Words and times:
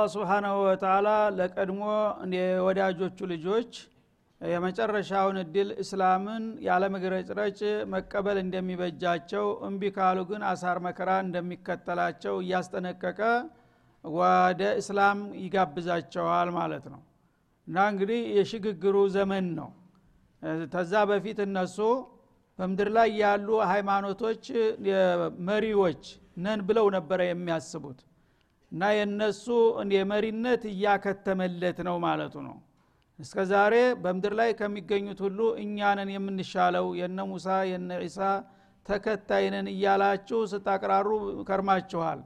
አላህ 0.00 0.12
ስብሓናሁ 0.14 0.52
ወተላ 0.66 1.08
ለቀድሞ 1.38 1.80
የወዳጆቹ 2.34 3.18
ልጆች 3.32 3.72
የመጨረሻውን 4.40 5.36
እድል 5.42 5.70
እስላምን 5.82 6.44
ያለመግረጭረጭ 6.66 7.58
መቀበል 7.92 8.38
እንደሚበጃቸው 8.42 9.46
እምቢ 9.68 9.90
ካሉ 9.96 10.18
ግን 10.30 10.42
አሳር 10.50 10.78
መከራ 10.86 11.10
እንደሚከተላቸው 11.24 12.36
እያስጠነቀቀ 12.44 13.20
ወደ 14.04 14.62
እስላም 14.80 15.18
ይጋብዛቸዋል 15.42 16.50
ማለት 16.58 16.86
ነው። 16.94 17.02
እና 17.68 17.88
እንግዲህ 17.92 18.22
የሽግግሩ 18.38 18.96
ዘመን 19.16 19.48
ነው። 19.60 19.70
ተዛ 20.72 21.02
በፊት 21.10 21.40
እነሱ 21.46 21.78
በምድር 22.58 22.90
ላይ 22.96 23.10
ያሉ 23.22 23.50
ሃይማኖቶች 23.72 24.46
መሪዎች 25.48 26.02
ነን 26.44 26.62
ብለው 26.70 26.88
ነበረ 26.96 27.20
የሚያስቡት 27.28 28.00
እና 28.72 28.90
የነሱ 28.96 29.44
የመሪነት 29.94 30.62
እያከተመለት 30.72 31.78
ነው 31.88 31.96
ማለቱ 32.04 32.34
ነው። 32.46 32.56
እስከ 33.18 33.38
ዛሬ 33.50 33.74
በምድር 34.02 34.34
ላይ 34.40 34.50
ከሚገኙት 34.58 35.18
ሁሉ 35.24 35.40
እኛንን 35.62 36.10
የምንሻለው። 36.14 36.86
የነ 37.00 37.18
ሙሳ 37.30 37.56
የነ 37.70 37.90
ዒሳ 38.04 38.18
ተከታይነን 38.86 39.66
እያላችሁ 39.72 40.38
ስታቅራሩ 40.52 41.08
ከርማችኋል። 41.48 42.20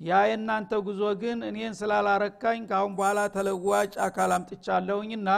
ያ 0.00 0.20
የእናንተ 0.28 0.72
ጉዞ 0.86 1.02
ግን 1.22 1.38
እኔን 1.48 1.74
ስላላረካኝ 1.78 2.60
ካሁን 2.70 2.92
በኋላ 2.98 3.20
ተለዋጭ 3.36 3.92
አካል 4.06 4.32
አምጥቻለሁኝና 4.36 5.28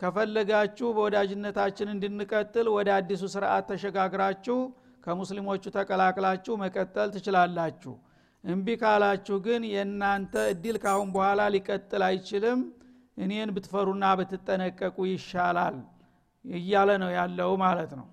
ከፈለጋችሁ 0.00 0.88
በወዳጅነታችን 0.96 1.92
እንድንቀጥል 1.94 2.66
ወደ 2.76 2.88
አዲሱ 2.96 3.22
ስርዓት 3.34 3.64
ተሸጋግራችሁ 3.70 4.58
ከሙስሊሞቹ 5.04 5.64
ተቀላቅላችሁ 5.76 6.54
መቀጠል 6.62 7.08
ትችላላችሁ 7.14 7.94
እምቢ 8.46 8.68
ካላችሁ 8.80 9.36
ግን 9.46 9.62
የእናንተ 9.70 10.34
እድል 10.50 10.76
ካሁን 10.82 11.08
በኋላ 11.14 11.42
ሊቀጥል 11.54 12.02
አይችልም። 12.08 12.60
እኔን 13.18 13.50
ብትፈሩና 13.54 14.04
ብትጠነቀቁ 14.18 14.96
ይሻላል 15.10 15.76
እያለ 16.44 16.90
ነው 17.02 17.10
ያለው 17.16 17.50
ማለት 17.62 17.92
ነው። 18.00 18.06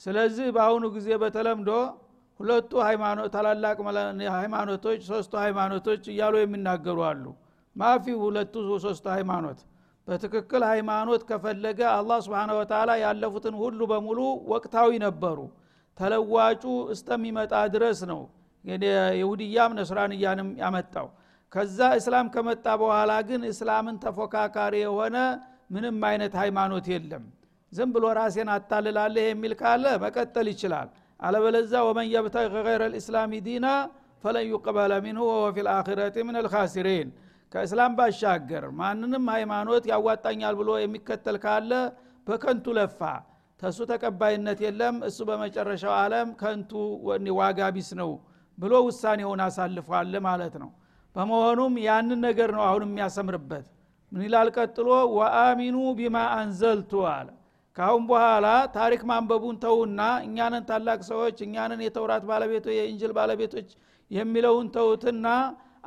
ስለዚህ 0.00 0.46
በአሁኑ 0.56 0.84
ጊዜ 0.96 1.08
በተለምዶ 1.22 1.70
ሁለቱ 2.40 2.70
ታላላቅ 3.34 3.76
ሃይማኖቶች 4.36 5.00
ሶስቱ 5.10 5.32
ሃይማኖቶች 5.44 6.02
እያሉ 6.12 6.34
የሚናገሩ 6.40 6.98
አሉ። 7.10 7.24
ማፊ 7.76 8.04
ሁለቱ 8.22 8.54
ሶስቱ 8.84 9.04
ሃይማኖት። 9.16 9.60
በትክክል 10.08 10.62
ሃይማኖት 10.70 11.22
ከፈለገ 11.28 11.80
አላህ 11.92 12.18
ስብን 12.24 12.50
ወተላ 12.58 12.90
ያለፉትን 13.04 13.54
ሁሉ 13.60 13.80
በሙሉ 13.92 14.18
ወቅታዊ 14.52 14.90
ነበሩ። 15.04 15.38
ተለዋጩ 15.98 16.64
እስተሚመጣ 16.94 17.54
ድረስ 17.74 18.00
ነው 18.10 18.20
የሁድያም 19.14 19.72
ነስራንያንም 19.78 20.50
ያመጣው። 20.62 21.08
ከዛ 21.52 21.78
እስላም 21.98 22.26
ከመጣ 22.34 22.66
በኋላ 22.80 23.12
ግን 23.28 23.42
እስላምን 23.50 23.96
ተፎካካሪ 24.04 24.74
የሆነ 24.82 25.16
ምንም 25.74 25.98
አይነት 26.08 26.32
ሃይማኖት 26.40 26.86
የለም። 26.92 27.24
ዝም 27.72 27.90
ብሎ 27.94 28.04
ራሴን 28.18 28.48
አታልላለህ 28.54 29.24
የሚል 29.28 29.52
ካለ 29.60 29.84
መቀጠል 30.04 30.48
ይችላል። 30.52 30.88
አለበለዛ 31.20 31.72
ወመን 31.86 32.06
የብተግ 32.12 32.54
ገይረ 32.58 32.82
ልእስላሚ 32.92 33.32
ዲና 33.46 33.66
ፈለን 34.24 34.46
ዩቅበለ 34.50 34.92
ሚንሁ 35.04 35.22
ወሆ 35.30 35.44
ፊ 35.54 35.64
ልአኪረት 35.66 36.16
ምን 36.26 36.36
አልካሲሪን 36.40 37.08
ከእስላም 37.52 37.92
ባሻገር 37.98 38.64
ማንንም 38.78 39.24
ሃይማኖት 39.34 39.84
ያዋጣኛል 39.90 40.54
ብሎ 40.60 40.70
የሚከተል 40.82 41.36
ካለ 41.44 41.72
በከንቱ 42.26 42.66
ለፋ። 42.78 43.00
ተሱ 43.62 43.78
ተቀባይነት 43.90 44.58
የለም። 44.64 44.96
እሱ 45.08 45.18
በመጨረሻው 45.28 45.92
ዓለም 45.98 46.28
ከንቱ 46.40 46.72
ዋጋ 47.38 47.60
ቢስ 47.76 47.90
ነው 48.00 48.10
ብሎ 48.58 48.72
ውሳኔውን 48.86 49.40
አሳልፏል 49.46 50.12
ማለት 50.26 50.54
ነው። 50.62 50.70
በመሆኑም 51.16 51.74
ያንን 51.86 52.20
ነገር 52.26 52.50
ነው 52.56 52.62
አሁን 52.68 52.82
የሚያሰምርበት። 52.86 53.66
ምን 54.12 54.22
ይላል 54.26 54.48
ቀጥሎ? 54.56 54.88
ወአሚኑ 55.18 55.76
ቢማ 55.98 56.16
አንዘልቱ 56.38 56.92
አለ። 57.12 57.28
ካሁን 57.76 58.02
በኋላ 58.06 58.46
ታሪክ 58.76 59.02
ማንበቡን 59.10 59.56
ተውና 59.62 60.00
እኛንን 60.26 60.64
ታላቅ 60.68 61.00
ሰዎች 61.08 61.36
እኛንን 61.46 61.80
የተውራት 61.86 62.24
ባለቤቶች 62.28 62.74
የእንጅል 62.78 63.12
ባለቤቶች 63.18 63.68
የሚለውን 64.10 64.66
ተውትና 64.76 65.26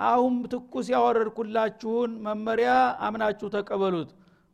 አሁን 0.08 0.34
ትኩስ 0.52 0.88
ያወረድኩላችሁን 0.94 2.12
መመሪያ 2.26 2.72
አምናችሁ 3.08 3.48
ተቀበሉት። 3.56 4.10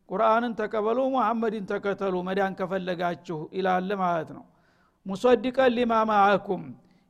ቁርአንን 0.08 0.52
ተቀበሉ 0.60 0.98
ሙሐመድን 1.14 1.64
ተከተሉ 1.70 2.14
መዳን 2.28 2.54
ከፈለጋችሁ 2.58 3.38
ይላል 3.56 3.90
ማለት 4.02 4.30
ነው። 4.36 4.44
ሙሰድቀን 5.06 5.72
ሊማ 5.76 5.94
ማአኩም 6.10 6.62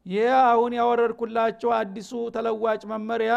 ይህ 0.06 0.30
አሁን 0.46 0.72
ያወረድኩላችሁ 0.78 1.70
አዲሱ 1.76 2.10
ተለዋጭ 2.34 2.82
መመሪያ 2.90 3.34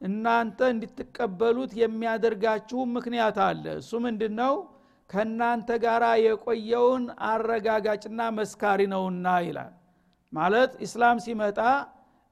እናንተ 0.00 0.58
እንድትቀበሉት 0.72 1.72
የሚያደርጋችሁ 1.80 2.80
ምክንያት 2.94 3.36
አለ። 3.44 3.64
እሱ 3.80 4.00
ምንድን 4.06 4.34
ነው 4.40 4.54
ከእናንተ 5.10 5.70
ጋር 5.84 6.02
የቆየውን 6.24 7.04
አረጋጋጭና 7.28 8.20
መስካሪ 8.38 8.80
ነውና 8.92 9.26
ይላል። 9.46 9.72
ማለት 10.32 10.72
ኢስላም 10.86 11.18
ሲመጣ 11.24 11.58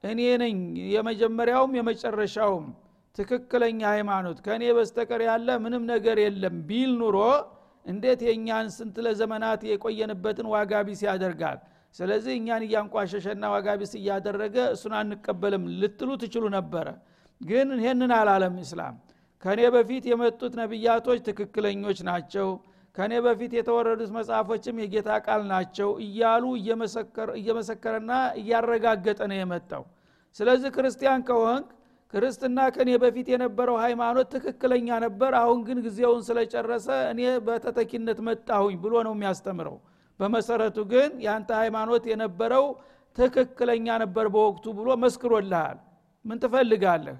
እኔ 0.04 0.20
ነኝ 0.42 0.56
የመጀመሪያውም 0.94 1.72
የመጨረሻውም 1.78 2.66
ትክክለኛ 3.18 3.80
ሃይማኖት 3.94 4.38
ከእኔ 4.44 4.64
በስተቀር 4.76 5.22
ያለ 5.28 5.48
ምንም 5.64 5.82
ነገር 5.92 6.18
የለም 6.24 6.56
ቢል 6.68 6.92
ኑሮ 7.00 7.18
እንዴት 7.86 8.20
የእኛን 8.26 8.66
ስንት 8.74 8.96
ለዘመናት 9.04 9.60
የቆየንበትን 9.70 10.48
ዋጋ 10.54 10.82
ቢስ 10.88 11.00
ያደርጋል 11.08 11.58
ስለዚህ 11.94 12.32
እኛን 12.38 12.62
እያንቋሸሸና 12.66 13.44
ዋጋ 13.54 13.68
ቢስ 13.80 13.92
እያደረገ 14.00 14.56
እሱን 14.74 14.92
አንቀበልም 14.98 15.64
ልትሉ 15.80 16.10
ትችሉ 16.22 16.44
ነበረ። 16.56 16.86
ግን 17.40 17.68
ይህንን 17.78 18.12
አላለም 18.16 18.56
እስላም 18.64 18.96
ከእኔ 19.42 19.60
በፊት 19.74 20.04
የመጡት 20.10 20.52
ነቢያቶች 20.60 21.20
ትክክለኞች 21.28 21.98
ናቸው። 22.08 22.48
ከእኔ 22.96 23.12
በፊት 23.26 23.52
የተወረዱት 23.56 24.10
መጽሐፎችም 24.16 24.80
የጌታ 24.82 25.10
ቃል 25.26 25.42
ናቸው 25.52 25.90
እያሉ 26.04 26.44
እየመሰከረና 27.38 28.12
እያረጋገጠ 28.40 29.20
ነው 29.30 29.38
የመጣው። 29.40 29.84
ስለዚህ 30.36 30.70
ክርስቲያን 30.76 31.22
ከሆንክ 31.28 31.68
ክርስትና 32.12 32.60
ከኔ 32.74 32.90
በፊት 33.02 33.26
የነበረው 33.32 33.76
ሃይማኖት 33.82 34.28
ትክክለኛ 34.34 34.88
ነበር። 35.04 35.32
አሁን 35.40 35.58
ግን 35.66 35.78
ጊዜውን 35.84 36.22
ስለጨረሰ 36.28 36.88
እኔ 37.12 37.20
በተተኪነት 37.46 38.18
መጣሁኝ 38.28 38.76
ብሎ 38.84 38.94
ነው 39.06 39.14
የሚያስተምረው 39.16 39.76
በመሰረቱ 40.20 40.78
ግን 40.92 41.10
ያንተ 41.26 41.50
ሃይማኖት 41.60 42.04
የነበረው 42.10 42.64
ትክክለኛ 43.18 43.86
ነበር 44.02 44.26
በወቅቱ 44.34 44.66
ብሎ 44.78 44.88
መስክሮልሃል። 45.02 45.78
ምን 46.24 46.38
ትፈልጋለህ? 46.42 47.18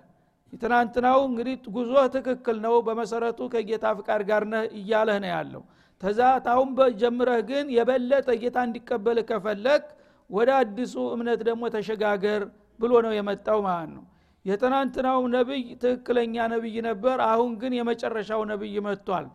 ትናንትናው 0.53 1.19
እንግዲህ 1.29 1.57
ጉዞ 1.77 1.93
ትክክል 2.15 2.57
ነው 2.65 2.75
በመሰረቱ 2.87 3.41
ከጌታ 3.53 3.87
ፍቃድ 3.99 4.23
ጋር 4.31 4.43
ነህ 4.53 4.65
እያለህ 4.79 5.19
ነው 5.25 5.31
ያለው። 5.35 5.63
ተዛ 6.03 6.21
ታሁን 6.47 6.69
ጀምረህ 7.01 7.41
ግን 7.51 7.67
የበለጠ 7.77 8.29
ጌታ 8.43 8.59
እንዲቀበል 8.69 9.19
ከፈለግ 9.31 9.83
ወደ 10.31 10.51
አዲሱ 10.61 10.95
እምነት 11.15 11.41
ደግሞ 11.49 11.63
ተሸጋገር 11.75 12.43
ብሎ 12.81 12.93
ነው 13.07 13.13
የመጣው 13.17 13.59
ማለት 13.67 13.91
ነው። 13.97 14.05
የትናንትናው 14.45 15.21
ነቢይ 15.35 15.65
ትክክለኛ 15.83 16.35
ነቢይ 16.53 16.77
ነበር 16.87 17.17
አሁን 17.27 17.51
ግን 17.63 17.73
የመጨረሻው 17.79 18.43
ነቢይ 18.53 18.77
መጥቷል 18.87 19.27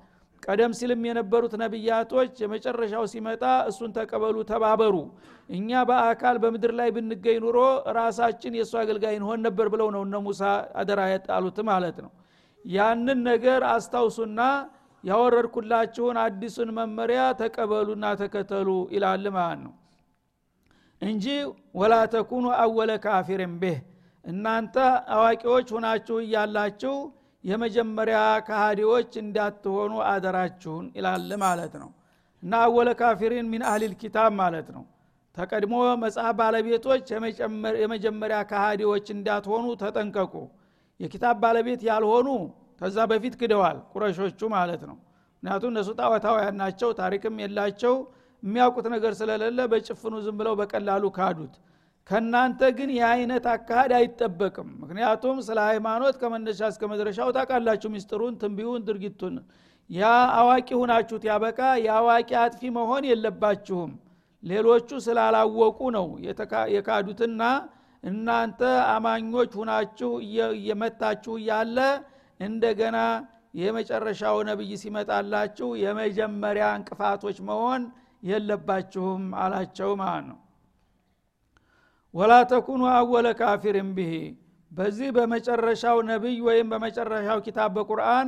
ቀደም 0.46 0.72
ሲልም 0.78 1.04
የነበሩት 1.08 1.54
ነቢያቶች 1.62 2.34
የመጨረሻው 2.42 3.06
ሲመጣ 3.12 3.44
እሱን 3.70 3.92
ተቀበሉ 3.96 4.36
ተባበሩ። 4.50 4.96
እኛ 5.50 5.70
በአካል 5.90 6.36
በምድር 6.44 6.72
ላይ 6.80 6.90
ብንገኝ 6.96 7.38
ኑሮ 7.44 7.58
ራሳችን 7.98 8.58
የእሱ 8.60 8.74
አገልጋይ 8.82 9.16
እንሆን 9.20 9.40
ነበር 9.48 9.70
ብለው 9.74 9.90
ነው 9.96 10.04
እነ 10.08 10.22
ሙሳ 10.26 10.42
አደራ 10.82 11.02
የጣሉት 11.12 11.58
ማለት 11.70 11.98
ነው። 12.06 12.12
ያንን 12.66 13.20
ነገር 13.30 13.62
አስታውሱና 13.72 14.40
ያወረድኩላችሁን 15.04 16.18
አዲሱን 16.22 16.70
መመሪያ 16.78 17.24
ተቀበሉና 17.42 18.06
ተከተሉ 18.22 18.70
ይላል 18.96 19.26
ማለት 19.36 19.60
ነው። 19.66 19.74
እንጂ 21.02 21.26
ወላ 21.80 21.94
ተኩኑ 22.14 22.46
አወለ 22.62 22.92
ካፊርን 23.04 23.54
ቤህ 23.62 23.78
እናንተ 24.26 24.76
አዋቂዎች 25.16 25.68
ሁናችሁ 25.76 26.16
እያላችሁ 26.24 26.96
የመጀመሪያ 27.46 28.20
ካሃዲዎች 28.48 29.12
እንዳትሆኑ 29.22 29.94
አደራችሁን 30.12 30.86
ይላል 30.98 31.32
ማለት 31.44 31.74
ነው። 31.82 31.90
እና 32.44 32.54
አወለ 32.66 32.90
ካፊሪን 33.00 33.48
ሚን 33.52 33.64
አህሊል 33.70 33.94
ኪታብ 34.02 34.32
ማለት 34.40 34.68
ነው። 34.76 34.84
ተቀድሞ 35.38 35.74
መጽሐፍ 36.04 36.36
ባለቤቶች 36.40 37.06
የመጀመሪያ 37.84 38.38
ካሃዲዎች 38.52 39.08
እንዳትሆኑ 39.16 39.66
ተጠንቀቁ። 39.82 40.34
የኪታብ 41.00 41.36
ባለቤት 41.44 41.82
ያልሆኑ 41.90 42.28
ከዛ 42.82 42.98
በፊት 43.12 43.34
ክደዋል 43.42 43.78
ቁረሾቹ 43.92 44.42
ማለት 44.56 44.82
ነው። 44.90 44.98
ምክንያቱም 45.44 45.72
እነሱ 45.74 45.90
ጣዖታውያን 46.00 46.56
ናቸው 46.62 46.90
ታሪክም 47.00 47.36
የላቸው። 47.44 47.96
የሚያውቁት 48.44 48.88
ነገር 48.94 49.14
ስለሌለ 49.20 49.60
በጭፍኑ 49.72 50.16
ዝም 50.26 50.36
ብለው 50.40 50.54
በቀላሉ 50.60 51.04
ካዱት 51.18 51.54
ከእናንተ 52.10 52.62
ግን 52.78 52.90
የአይነት 52.96 53.46
አካሃድ 53.52 53.92
አይጠበቅም። 53.98 54.68
ምክንያቱም 54.82 55.38
ስለ 55.46 55.60
ሃይማኖት 55.70 56.16
ከመነሻ 56.22 56.68
እስከ 56.72 56.84
መድረሻው 56.92 57.30
ታውቃላችሁ 57.38 57.90
ሚስጥሩን 57.96 58.36
ትንቢውን 58.42 58.84
ድርጊቱን። 58.88 59.36
ያ 59.90 60.04
አዋቂ 60.38 60.70
ሁናችሁት 60.82 61.24
ያበቃ 61.30 61.60
የአዋቂ 61.86 62.30
አጥፊ 62.44 62.62
መሆን 62.78 63.04
የለባችሁም። 63.10 63.92
ሌሎቹ 64.44 64.90
ስላላወቁ 65.06 65.80
ነው 65.98 66.08
የካዱትና 66.76 67.42
እናንተ 68.04 68.62
አማኞች 68.94 69.52
ሁናችሁ 69.60 70.10
እየመታችሁ 70.56 71.34
እያለ 71.40 71.78
እንደገና 72.40 72.98
የመጨረሻው 73.60 74.38
ነብይ 74.48 74.72
ሲመጣላችሁ 74.82 75.70
የመጀመሪያ 75.84 76.66
እንቅፋቶች 76.80 77.38
መሆን 77.50 77.84
የለባችሁም 78.24 79.24
አላቸው 79.42 79.92
ማለት 80.02 80.26
ነው 80.30 80.40
ወላ 82.16 82.34
ተኩኑ 82.50 82.82
አወለ 82.92 83.28
ካፊርን 83.40 83.90
ብሂ። 83.96 84.12
በዚህ 84.72 85.10
በመጨረሻው 85.18 85.98
ነቢይ 86.10 86.38
ወይም 86.48 86.68
በመጨረሻው 86.74 87.40
ኪታብ 87.46 87.70
በቁርአን 87.78 88.28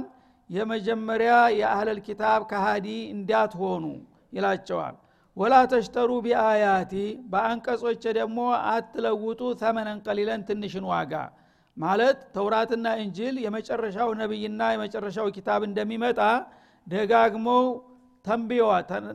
የመጀመሪያ 0.50 1.32
የአህለል 1.60 2.00
ኪታብ 2.08 2.42
ከሃዲ 2.52 2.88
እንዳትሆኑ 3.16 3.86
ይላቸዋል። 4.34 4.96
ወላ 5.38 5.56
ተሽተሩ 5.72 6.12
ቢአያቲ 6.26 6.94
በአንቀጾች 7.32 8.04
ደግሞ 8.20 8.40
አትለውጡ 8.70 9.42
ተመነን 9.62 10.00
ቀሊለን 10.06 10.44
ትንሽን 10.48 10.86
ዋጋ። 10.92 11.14
ማለት 11.78 12.20
ተውራትና 12.36 12.88
እንጅል 13.02 13.36
የመጨረሻው 13.46 14.12
ነቢይና 14.22 14.62
የመጨረሻው 14.74 15.28
ኪታብ 15.36 15.62
እንደሚመጣ 15.68 16.20
ደጋግመው 16.88 17.66
ተንብየዋ 18.26 18.72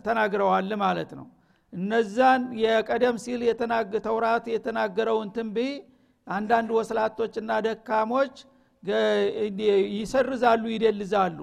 ተናግረዋል 0.07 0.71
ማለት 0.83 1.11
ነው 1.19 1.27
እነዛን 1.73 2.43
የቀደም 2.63 3.17
ሲል 3.23 3.43
ተውራት 4.07 4.47
የተናገረውን 4.55 5.29
ትንቢይ 5.37 5.73
አንዳንድ 6.27 6.71
ወስላቶችና 6.79 7.53
ደካሞች 7.67 8.35
ይሰርዛሉ 9.97 10.65
ይደልዛሉ። 10.75 11.39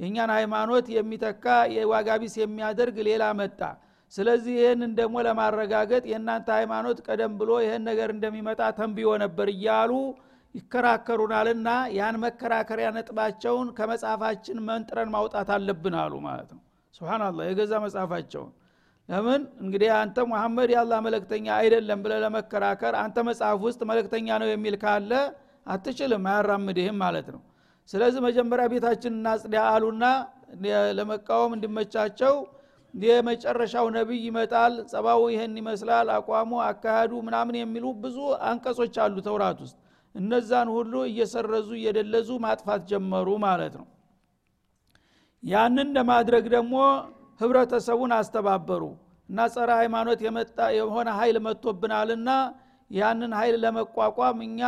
የእኛን 0.00 0.30
ሃይማኖት 0.36 0.86
የሚተካ 0.96 1.44
የዋጋቢስ 1.74 2.34
የሚያደርግ 2.40 2.96
ሌላ 3.08 3.24
መጣ። 3.40 3.60
ስለዚህ 4.12 4.54
ይህንን 4.60 4.92
ደግሞ 4.98 5.16
ለማረጋገጥ 5.26 6.02
የእናንተ 6.10 6.48
ሃይማኖት 6.58 6.98
ቀደም 7.06 7.32
ብሎ 7.40 7.50
ይህን 7.64 7.82
ነገር 7.88 8.08
እንደሚመጣ 8.14 8.60
ተንብዮ 8.78 9.08
ነበር 9.24 9.48
እያሉ 9.54 9.90
ይከራከሩናልና 10.54 11.68
ያን 11.96 12.16
መከራከሪያ 12.22 12.86
ነጥባቸውን 12.96 13.68
ከመጽሐፋችን 13.78 14.62
መንጥረን 14.68 15.10
ማውጣት 15.16 15.50
አለብን 15.56 15.96
አሉ 16.02 16.14
ማለት 16.26 16.50
ነው። 16.56 16.62
ስብናላህ 16.94 17.44
የገዛ 17.50 17.72
መጽሐፋቸውን 17.84 18.52
ለምን 19.08 19.42
እንግዲህ 19.62 19.90
አንተ 19.98 20.24
ሙሐመድ 20.30 20.70
የአላ 20.72 20.94
መለክተኛ 21.06 21.46
አይደለም 21.60 22.00
ብለ 22.04 22.14
ለመከራከር 22.24 22.94
አንተ 23.02 23.18
መጽሐፍ 23.28 23.58
ውስጥ 23.66 23.80
መለክተኛ 23.90 24.36
ነው 24.42 24.48
የሚል 24.50 24.74
ካለ 24.82 25.12
አትችልም 25.66 26.26
አያራምድህም 26.30 26.98
ማለት 27.04 27.28
ነው። 27.34 27.40
ስለዚህ 27.88 28.20
መጀመሪያ 28.26 28.64
ቤታችን 28.72 29.12
እናጽዳ 29.18 29.56
አሉና 29.72 30.04
ለመቃወም 30.98 31.52
እንዲመቻቸው 31.56 32.34
የመጨረሻው 32.94 33.86
ነቢይ 33.96 34.22
ይመጣል። 34.28 34.74
ጸባው 34.92 35.22
ይህን 35.32 35.54
ይመስላል 35.60 36.08
አቋሙ 36.14 36.52
አካሄዱ 36.68 37.12
ምናምን 37.26 37.56
የሚሉ 37.60 37.86
ብዙ 38.04 38.18
አንቀጾች 38.48 38.96
አሉ 39.04 39.16
ተውራት 39.26 39.58
ውስጥ። 39.64 39.76
እነዛን 40.14 40.68
ሁሉ 40.76 40.94
እየሰረዙ 41.10 41.68
እየደለዙ 41.78 42.28
ማጥፋት 42.44 42.82
ጀመሩ 42.92 43.28
ማለት 43.44 43.74
ነው። 43.80 43.86
ያንን 45.42 45.88
ለማድረግ 45.96 46.44
ደግሞ 46.56 46.76
ህብረተሰቡን 47.40 48.12
አስተባበሩ 48.16 48.82
እና 49.28 49.40
ጸረ 49.54 49.70
ሃይማኖት 49.80 50.20
የመጣ 50.26 50.58
የሆነ 50.76 51.08
ኃይል 51.18 51.36
መጥቶብናልና 51.46 52.30
ያንን 52.90 53.32
ኃይል 53.38 53.56
ለመቋቋም 53.64 54.38
እኛ 54.46 54.60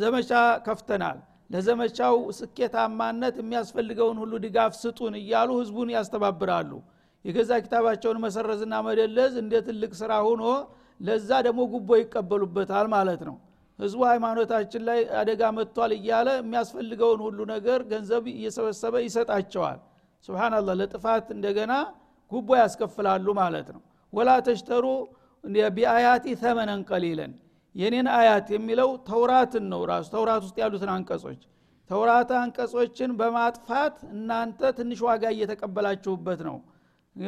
ዘመቻ 0.00 0.30
ከፍተናል። 0.66 1.18
ለዘመቻው 1.50 2.16
ስኬታማነት 2.38 3.36
የሚያስፈልገውን 3.40 4.18
ሁሉ 4.22 4.32
ድጋፍ 4.44 4.72
ስጡን 4.80 5.14
እያሉ 5.20 5.50
ህዝቡን 5.60 5.88
ያስተባብራሉ። 5.94 6.72
የገዛ 7.24 7.50
ኪታባቸውን 7.62 8.18
መሰረዝና 8.24 8.74
መደለዝ 8.86 9.32
እንደ 9.42 9.54
ትልቅ 9.66 9.92
ስራ 10.00 10.12
ሆኖ 10.26 10.42
ለዛ 11.00 11.30
ደግሞ 11.46 11.60
ጉቦ 11.72 11.90
ይቀበሉበታል 12.02 12.86
ማለት 12.94 13.22
ነው። 13.28 13.36
ህዝቡ 13.78 14.00
ሃይማኖታችን 14.10 14.82
ላይ 14.88 15.00
አደጋ 15.20 15.42
መጥቷል 15.58 15.92
እያለ 15.98 16.28
የሚያስፈልገውን 16.38 17.20
ሁሉ 17.26 17.38
ነገር 17.52 17.80
ገንዘብ 17.92 18.24
እየሰበሰበ 18.34 18.94
ይሰጣቸዋል 19.06 19.78
ስብናላህ 20.24 20.74
ለጥፋት 20.80 21.26
እንደገና 21.34 21.72
ጉቦ 22.32 22.48
ያስከፍላሉ 22.60 23.26
ማለት 23.40 23.68
ነው። 23.74 23.82
ወላ 24.12 24.30
ተሽተሩ 24.46 24.86
ቢአያቲ 25.74 26.24
ተመነን 26.40 26.82
ቀሊለን። 26.90 27.32
የኔን 27.74 28.08
አያት 28.16 28.48
የሚለው 28.54 28.90
ተውራትን 29.08 29.64
ነው 29.72 29.80
ራሱ። 29.90 30.06
ተውራት 30.14 30.42
ውስጥ 30.46 30.56
ያሉትን 30.62 30.90
አንቀጾች። 30.94 31.40
ተውራት 31.90 32.30
አንቀጾችን 32.40 33.10
በማጥፋት 33.20 33.96
እናንተ 34.12 34.60
ትንሽ 34.76 35.00
ዋጋ 35.06 35.24
እየተቀበላችሁበት 35.34 36.40
ነው። 36.48 36.56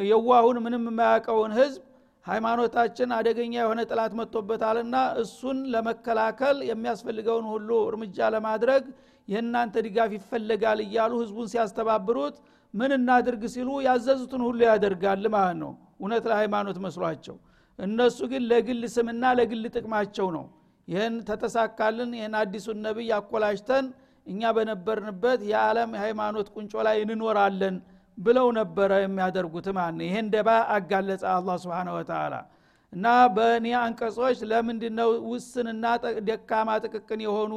የዋሁን 0.09 0.57
ምንም 0.65 0.85
የማያውቀውን 0.89 1.53
ህዝብ 1.59 1.81
ሃይማኖታችን 2.27 3.09
አደገኛ 3.17 3.55
የሆነ 3.61 3.81
ጥላት 3.91 4.13
መጥቶበታልና 4.19 4.97
እሱን 5.23 5.59
ለመከላከል 5.73 6.59
የሚያስፈልገውን 6.69 7.47
ሁሉ 7.53 7.71
እርምጃ 7.89 8.29
ለማድረግ 8.35 8.85
የእናንተ 9.29 9.75
ድጋፍ 9.87 10.11
ይፈለጋል 10.17 10.81
እያሉ 10.85 11.13
ህዝቡን 11.23 11.49
ሲያስተባብሩት 11.53 12.37
ምን 12.75 12.91
እናድርግ 12.97 13.43
ሲሉ 13.55 13.69
ያዘዙትን 13.87 14.43
ሁሉ 14.47 14.61
ያደርጋል 14.69 15.25
ማለት 15.35 15.57
ነው። 15.63 15.73
እውነት 16.01 16.25
ለሃይማኖት 16.31 16.79
መስሏቸው። 16.85 17.37
እነሱ 17.79 18.19
ግን 18.33 18.43
ለግል 18.51 18.83
ስምና 18.95 19.25
ለግል 19.39 19.65
ጥቅማቸው 19.75 20.29
ነው። 20.37 20.45
ይህን 20.89 21.15
ተተሳካልን 21.29 22.11
ይህን 22.19 22.35
አዲሱን 22.41 22.79
ነቢይ 22.87 23.11
አኮላሽተን 23.19 23.85
እኛ 24.27 24.41
በነበርንበት 24.57 25.41
የዓለም 25.51 25.91
ሃይማኖት 26.03 26.49
ቁንጮ 26.55 26.73
ላይ 26.87 26.97
እንኖራለን 27.05 27.77
ብለው 28.19 28.49
ነበረ 28.59 28.91
የሚያደርጉት 29.03 29.67
ማለት 29.77 29.95
ነው። 29.99 30.05
ይሄን 30.09 30.27
ደባ 30.35 30.49
አጋለጸ 30.75 31.23
አላ 31.35 31.57
ስብን 31.63 31.89
ወተላ 31.97 32.35
እና 32.93 33.07
በእኔ 33.35 33.67
አንቀጾች 33.83 34.39
ለምንድነው 34.51 35.11
ውስንና 35.31 35.85
ደካማ 36.29 36.71
ጥቅቅን 36.85 37.21
የሆኑ 37.27 37.53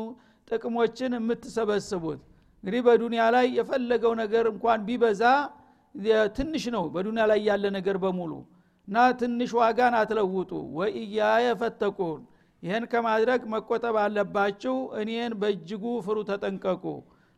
ጥቅሞችን 0.48 1.12
የምትሰበስቡት 1.18 2.22
እንግዲህ 2.66 2.82
በዱንያ 2.86 3.24
ላይ 3.34 3.48
የፈለገው 3.56 4.14
ነገር 4.20 4.46
እንኳን 4.52 4.80
ቢበዛ 4.86 5.24
ትንሽ 6.38 6.64
ነው። 6.76 6.84
በዱንያ 6.94 7.24
ላይ 7.32 7.40
ያለ 7.48 7.66
ነገር 7.76 7.98
በሙሉ 8.04 8.32
እና 8.88 9.04
ትንሽ 9.20 9.52
ዋጋን 9.58 9.96
አትለውጡ። 10.00 10.52
ወኢያየ 10.78 11.46
ፈተቁን። 11.60 12.22
ይህን 12.64 12.86
ከማድረግ 12.92 13.42
መቆጠብ 13.54 13.98
አለባችሁ። 14.04 14.74
እኔን 15.02 15.34
በእጅጉ 15.42 15.84
ፍሩ 16.08 16.18
ተጠንቀቁ። 16.30 16.86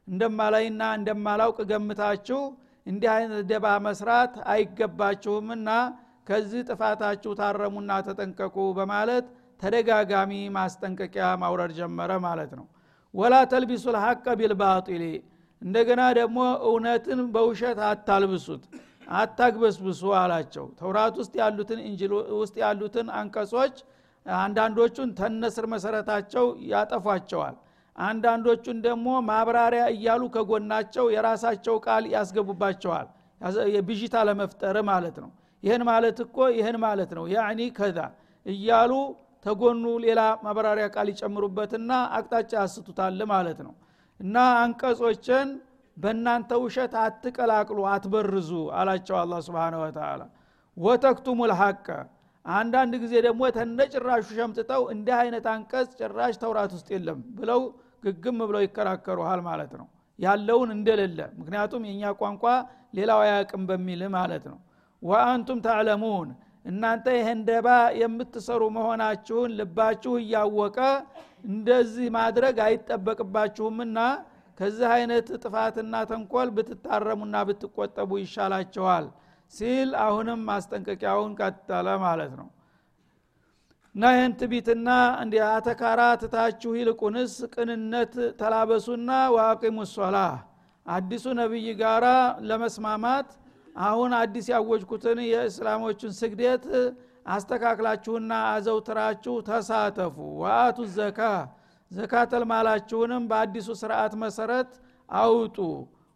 እንደማላይና 0.08 0.82
እንደማላውቅ 0.98 1.60
ገምታችሁ 1.72 2.40
እንዲህ 2.88 3.12
አይነት 3.16 3.44
ደባ 3.52 3.68
መስራት 3.88 4.34
አይገባችሁምና 4.54 5.70
ከዚህ 6.30 6.64
ጥፋታችሁ 6.70 7.34
ታረሙና 7.40 8.00
ተጠንቀቁ 8.08 8.58
በማለት 8.80 9.28
ተደጋጋሚ 9.62 10.32
ማስጠንቀቂያ 10.58 11.28
ማውረድ 11.44 11.74
ጀመረ 11.78 12.12
ማለት 12.26 12.54
ነው 12.60 12.66
ወላ 13.14 13.36
ተልቢሱ 13.52 13.86
ልሐቀ 13.96 14.26
ቢልባጢሊ። 14.40 15.04
እንደገና 15.62 16.02
ደግሞ 16.18 16.40
እውነትን 16.68 17.20
በውሸት 17.34 17.80
አታልብሱት 17.88 18.64
አታግበስብሱ 19.18 20.02
አላቸው። 20.22 20.66
ተውራት 20.80 21.16
ውስጥ 21.22 21.34
ያሉትን 21.42 21.80
እንጅል 21.86 22.12
ውስጥ 22.40 22.56
ያሉትን 22.64 23.08
አንቀጾች 23.20 23.76
አንዳንዶቹን 24.26 25.10
ተነስር 25.20 25.66
መሰረታቸው 25.74 26.46
ያጠፏቸዋል። 26.72 27.56
አንዳንዶቹን 27.98 28.78
ደግሞ 28.86 29.08
ማብራሪያ 29.30 29.84
እያሉ 29.94 30.24
ከጎናቸው 30.34 31.06
የራሳቸው 31.16 31.76
ቃል 31.86 32.04
ያስገቡባቸዋል። 32.14 33.08
የብዥታ 33.74 34.16
ለመፍጠር 34.28 34.78
ማለት 34.90 35.18
ነው። 35.24 35.30
ይህን 35.64 35.84
ማለት 35.90 36.18
እኮ 36.26 36.38
ይህን 36.58 36.78
ማለት 36.84 37.12
ነው። 37.18 37.26
ያኒ 37.34 37.62
ከዛ 37.78 37.98
እያሉ 38.46 38.92
ተጎኑ 39.46 39.86
ሌላ 40.04 40.22
ማብራሪያ 40.46 40.86
ቃል 40.96 41.08
ይጨምሩበትና 41.14 41.90
አቅጣጫ 42.18 42.52
ያስቱታል 42.60 43.20
ማለት 43.32 43.60
ነው። 43.66 43.74
እና 44.20 44.36
አንቀጾችን 44.62 45.48
በእናንተ 45.98 46.52
ውሸት 46.64 46.94
አትቀላቅሉ 47.04 47.80
አትበርዙ 47.92 48.50
አላቸው 48.80 49.16
አላ 49.22 49.40
ስብን 49.46 49.76
ወተላ 49.84 50.22
ወተክቱሙ 50.78 51.40
ልሐቀ 51.52 51.88
አንዳንድ 52.46 52.94
ጊዜ 53.04 53.14
ደግሞ 53.26 53.42
ተነጭራሹ 53.56 54.26
ሸምጥጠው 54.38 54.82
እንዲህ 54.94 55.16
አይነት 55.22 55.46
አንቀጽ 55.54 55.90
ጭራሽ 56.00 56.36
ተውራት 56.44 56.72
ውስጥ 56.78 56.88
የለም 56.96 57.20
ብለው 57.40 57.62
ግግም 58.04 58.38
ብለው 58.50 58.62
ይከራከሩሃል 58.66 59.42
ማለት 59.48 59.72
ነው። 59.80 59.88
ያለውን 60.20 60.70
እንደሌለ 60.76 61.20
ምክንያቱም 61.40 61.82
የእኛ 61.88 62.14
ቋንቋ 62.22 62.44
ሌላው 62.98 63.20
አያቅም 63.26 63.64
በሚል 63.70 64.02
ማለት 64.16 64.46
ነው። 64.52 64.60
ወአንቱም 65.02 65.60
ታዕለሙን 65.66 66.30
እናንተ 66.68 67.06
ይህን 67.18 67.40
ደባ 67.48 67.68
የምትሰሩ 68.00 68.64
መሆናችሁን 68.78 69.52
ልባችሁ 69.60 70.14
እያወቀ 70.22 70.78
እንደዚህ 71.50 72.08
ማድረግ 72.16 72.58
አይጠበቅባችሁምና 72.66 74.00
ከዚህ 74.58 74.90
አይነት 74.96 75.28
ጥፋትና 75.42 75.96
ተንኮል 76.10 76.50
ብትታረሙና 76.56 77.36
ብትቆጠቡ 77.50 78.12
ይሻላቸዋል 78.22 79.06
ሲል 79.54 79.90
አሁንም 80.06 80.40
ማስጠንቀቂያውን 80.50 81.34
ቀጠለ 81.40 81.88
ማለት 82.06 82.32
ነው። 82.40 82.48
እና 83.96 84.10
ይህን 84.16 84.34
ትቢትና 84.40 84.90
እንዲ 85.22 85.36
አተካራ 85.48 86.02
ትታችሁ 86.22 86.72
ይልቁንስ 86.80 87.34
ቅንነት 87.54 88.12
ተላበሱና 88.40 89.10
ዋቂሙ 89.36 89.78
ሶላ 89.94 90.18
አዲሱ 90.86 91.26
ነቢይ 91.40 91.70
ጋራ 91.80 92.06
ለመስማማት 92.50 93.30
አሁን 93.78 94.12
አዲስ 94.20 94.46
ያወጅኩትን 94.54 95.20
የእስላሞችን 95.26 96.12
ስግደት 96.20 96.64
አስተካክላችሁና 97.28 98.34
አዘውትራችሁ 98.52 99.36
ተሳተፉ። 99.48 100.16
ወአቱ 100.42 100.78
ዘካ 100.96 101.20
ዘካተል 101.92 102.44
ማላችሁንም 102.52 103.24
በአዲሱ 103.30 103.70
ስርዓት 103.82 104.14
መሰረት 104.24 104.72
አውጡ። 105.10 105.58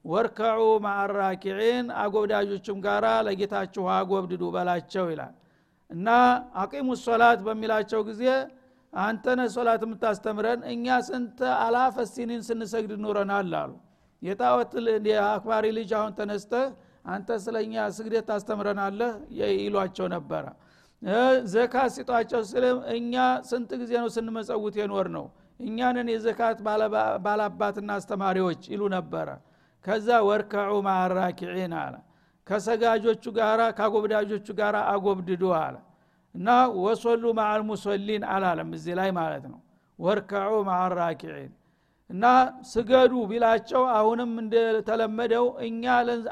ወርከዑ 0.06 0.62
ማአራኪዒን 0.86 1.88
አጎብዳጆችም 2.04 2.78
ጋራ 2.86 3.08
ለጌታችሁ 3.28 3.84
አጎብድዱ 3.98 4.44
በላቸው 4.56 5.06
ይላል። 5.12 5.34
እና 5.90 6.08
አቂሙ 6.62 6.90
ሶላት 7.04 7.40
በሚላቸው 7.48 8.02
ጊዜ 8.10 8.24
አንተነ 8.94 9.42
ሶላት 9.54 9.82
የምታስተምረን 9.86 10.62
እኛ 10.72 10.96
ስንት 11.08 11.38
አላፈ 11.60 11.96
ሲኒን 12.10 12.42
ስንሰግድ 12.48 12.92
ኑረናል 13.04 13.52
አሉ። 13.62 13.72
የጣዖት 14.22 14.72
አክባሪ 15.28 15.66
ልጅ 15.78 15.92
አሁን 16.00 16.12
ተነስተህ 16.18 16.66
አንተ 17.06 17.30
ስለ 17.44 17.56
እኛ 17.66 17.76
ስግደት 17.96 18.26
ታስተምረናለህ 18.30 19.12
ይሏቸው 19.60 20.08
ነበረ። 20.16 20.46
ዘካ 21.54 21.76
ሲጧቸው 21.94 22.42
ስልም 22.50 22.80
እኛ 22.96 23.14
ስንት 23.50 23.72
ጊዜ 23.82 23.92
ነው 24.02 24.10
ስንመጸውት 24.16 24.76
የኖር 24.82 25.08
ነው 25.16 25.26
እኛንን 25.60 26.08
የዘካት 26.14 26.60
ባላባትና 27.26 27.90
አስተማሪዎች 28.00 28.62
ይሉ 28.74 28.82
ነበረ። 28.96 29.28
ከዛ 29.86 30.08
ወርከዑ 30.28 30.74
ማአራኪዒን 30.88 31.74
አለ። 31.82 31.96
ከሰጋጆቹ 32.48 33.24
ጋራ 33.38 33.62
ከአጎብዳጆቹ 33.78 34.48
ጋር 34.60 34.76
አጎብድዱ 34.88 35.44
አለ። 35.60 35.76
እና 36.36 36.48
ወሶሉ 36.84 37.24
ማአል 37.40 37.62
ሙሶሊን 37.70 38.24
አላለም 38.34 38.70
እዚህ 38.78 38.94
ላይ 39.00 39.10
ማለት 39.20 39.46
ነው። 39.52 39.60
ወርከዑ 40.00 40.54
ማአራኪዒን 40.70 41.52
እና 42.12 42.26
ስገዱ 42.72 43.14
ቢላቸው 43.30 43.84
አሁንም 43.98 44.32
እንደተለመደው 44.42 45.46
እኛ 45.68 45.84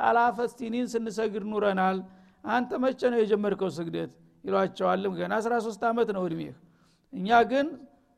አላፈስቲኒን 0.08 0.88
ስንሰግድ 0.94 1.44
ኑረናል። 1.52 2.00
አንተ 2.44 2.72
መቼ 2.84 3.02
ነው 3.14 3.20
የጀመርከው 3.22 3.70
ስግደት? 3.78 4.12
ይሏቸዋልም 4.44 5.14
ገና 5.20 5.34
13 5.42 5.84
ዓመት 5.90 6.10
ነው 6.16 6.24
እድሜህ። 6.28 6.54
እኛ 7.14 7.30
ግን 7.52 7.68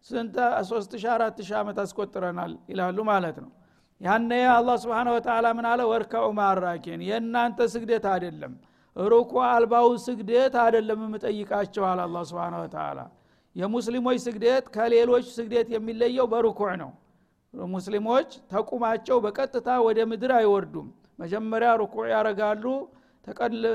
ስንት 0.05 0.35
34 0.63 1.51
ዓመት 1.59 1.77
አስቆጥረናል 1.83 2.51
ይላሉ 2.71 2.97
ማለት 3.11 3.37
ነው። 3.43 3.51
ያነ 4.01 4.31
አላ 4.53 4.69
ስብን 4.83 5.07
ወተላ 5.15 5.47
ምን 5.57 5.65
አለ? 5.71 5.81
ወርከዑ 5.91 6.27
ማራኪን 6.39 7.01
የእናንተ 7.09 7.59
ስግደት 7.73 8.05
አይደለም። 8.13 8.53
ሩኩ 8.95 9.33
አልባው 9.49 9.89
ስግደት 10.05 10.55
አይደለም 10.63 10.99
የምጠይቃቸው 11.05 11.83
አለ 11.89 11.99
አላ 12.07 12.23
ስብን 12.29 12.55
ወተላ 12.61 12.99
የሙስሊሞች 13.55 14.17
ስግደት 14.25 14.65
ከሌሎች 14.75 15.25
ስግደት 15.37 15.67
የሚለየው 15.73 16.25
በሩኩዕ 16.33 16.71
ነው 16.81 16.91
ሙስሊሞች 17.53 18.29
ተቁማቸው 18.51 19.17
በቀጥታ 19.25 19.69
ወደ 19.87 19.99
ምድር 20.11 20.31
አይወርዱም። 20.37 20.87
መጀመሪያ 21.19 21.69
ሩኩዕ 21.81 22.05
ያረጋሉ 22.13 22.63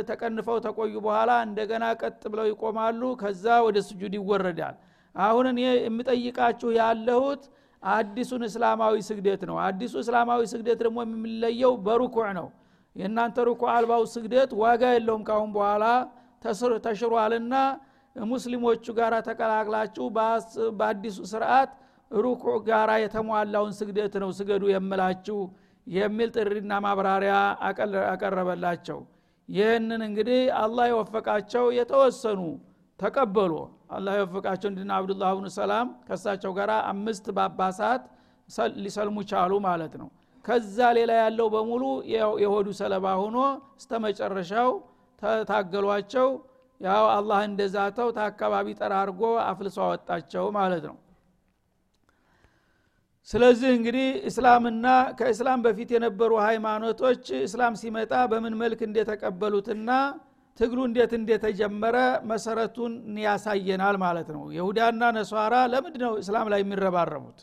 ተቀንፈው 0.08 0.56
ተቆዩ 0.64 0.94
በኋላ 1.04 1.32
እንደገና 1.46 1.84
ቀጥ 2.00 2.22
ብለው 2.32 2.46
ይቆማሉ 2.50 3.02
ከዛ 3.20 3.44
ወደ 3.66 3.78
ስጁድ 3.88 4.14
ይወረዳል። 4.18 4.76
አሁን 5.14 5.46
እኔ 5.52 5.60
የምጠይቃችሁ 5.84 6.70
ያለሁት 6.78 7.42
አዲሱን 7.82 8.42
እስላማዊ 8.48 8.94
ስግደት 9.08 9.42
ነው። 9.50 9.56
አዲሱ 9.66 9.94
እስላማዊ 10.02 10.42
ስግደት 10.52 10.78
ደግሞ 10.82 10.98
የሚለየው 11.06 11.72
በሩኩዕ 11.86 12.26
ነው። 12.38 12.48
የእናንተ 12.96 13.36
ሩኩዕ 13.48 13.68
አልባው 13.74 14.02
ስግደት 14.14 14.50
ዋጋ 14.60 14.82
የለውም 14.94 15.22
ካሁን 15.28 15.50
በኋላ 15.56 15.84
ተሽሯልና 16.84 17.54
ሙስሊሞቹ 18.16 18.84
ጋር 18.98 19.14
ተቀላቅላችሁ 19.26 20.04
በአዲሱ 20.78 21.18
ስርዓት 21.32 21.70
ሩኩዕ 22.10 22.56
ጋራ 22.66 22.90
የተሟላውን 23.02 23.72
ስግደት 23.78 24.14
ነው 24.22 24.30
ስገዱ 24.38 24.64
የምላችሁ 24.72 25.38
የሚል 25.86 26.28
ጥሪና 26.36 26.72
ማብራሪያ 26.84 27.34
አቀረበላቸው። 28.12 28.98
ይህንን 29.48 30.00
እንግዲህ 30.08 30.40
አላህ 30.62 30.86
የወፈቃቸው 30.90 31.64
የተወሰኑ 31.78 32.40
ተቀበሉ። 33.00 33.52
አላህ 33.96 34.12
የወፈቃቸው 34.18 34.68
እንድና 34.70 34.92
አብዱላህ 34.98 35.30
ብኑ 35.38 35.48
ሰላም 35.58 35.88
ከሳቸው 36.06 36.52
ጋር 36.58 36.70
አምስት 36.90 37.26
ባባሳት 37.36 38.04
ሊሰልሙ 38.78 39.18
ቻሉ 39.30 39.52
ማለት 39.66 39.94
ነው። 40.00 40.08
ከዛ 40.44 40.78
ሌላ 40.98 41.12
ያለው 41.20 41.46
በሙሉ 41.54 41.84
የሆዱ 42.42 42.68
ሰለባ 42.80 43.06
ሆኖ 43.20 43.38
እስተ 43.80 43.92
መጨረሻው 44.04 44.70
ታገሏቸው 45.50 46.28
ያው 46.80 47.04
አላህ 47.14 47.40
እንደዛተው 47.48 48.08
ታአካባቢ 48.16 48.66
ጠራርጎ 48.80 49.20
አፍልሶ 49.46 49.78
አወጣቸው 49.86 50.46
ማለት 50.58 50.84
ነው 50.90 50.96
ስለዚህ 53.28 53.70
እንግዲህ 53.76 54.08
እስላምና 54.28 54.86
ከእስላም 55.18 55.60
በፊት 55.64 55.90
የነበሩ 55.94 56.32
ሃይማኖቶች 56.44 57.24
እስላም 57.46 57.74
ሲመጣ 57.80 58.12
በምን 58.32 58.54
መልክ 58.60 58.80
እንደተቀበሉትና 58.86 59.90
ትግሉ 60.60 60.78
እንዴት 60.88 61.12
እንደተጀመረ 61.18 61.96
መሰረቱን 62.30 62.92
ያሳየናል 63.24 63.96
ማለት 64.04 64.28
ነው። 64.36 64.42
የሁዳና 64.56 65.02
ነሷራ 65.16 65.54
ለምንድ 65.72 65.96
ነው 66.04 66.12
እስላም 66.22 66.46
ላይ 66.52 66.60
የሚረባረቡት? 66.62 67.40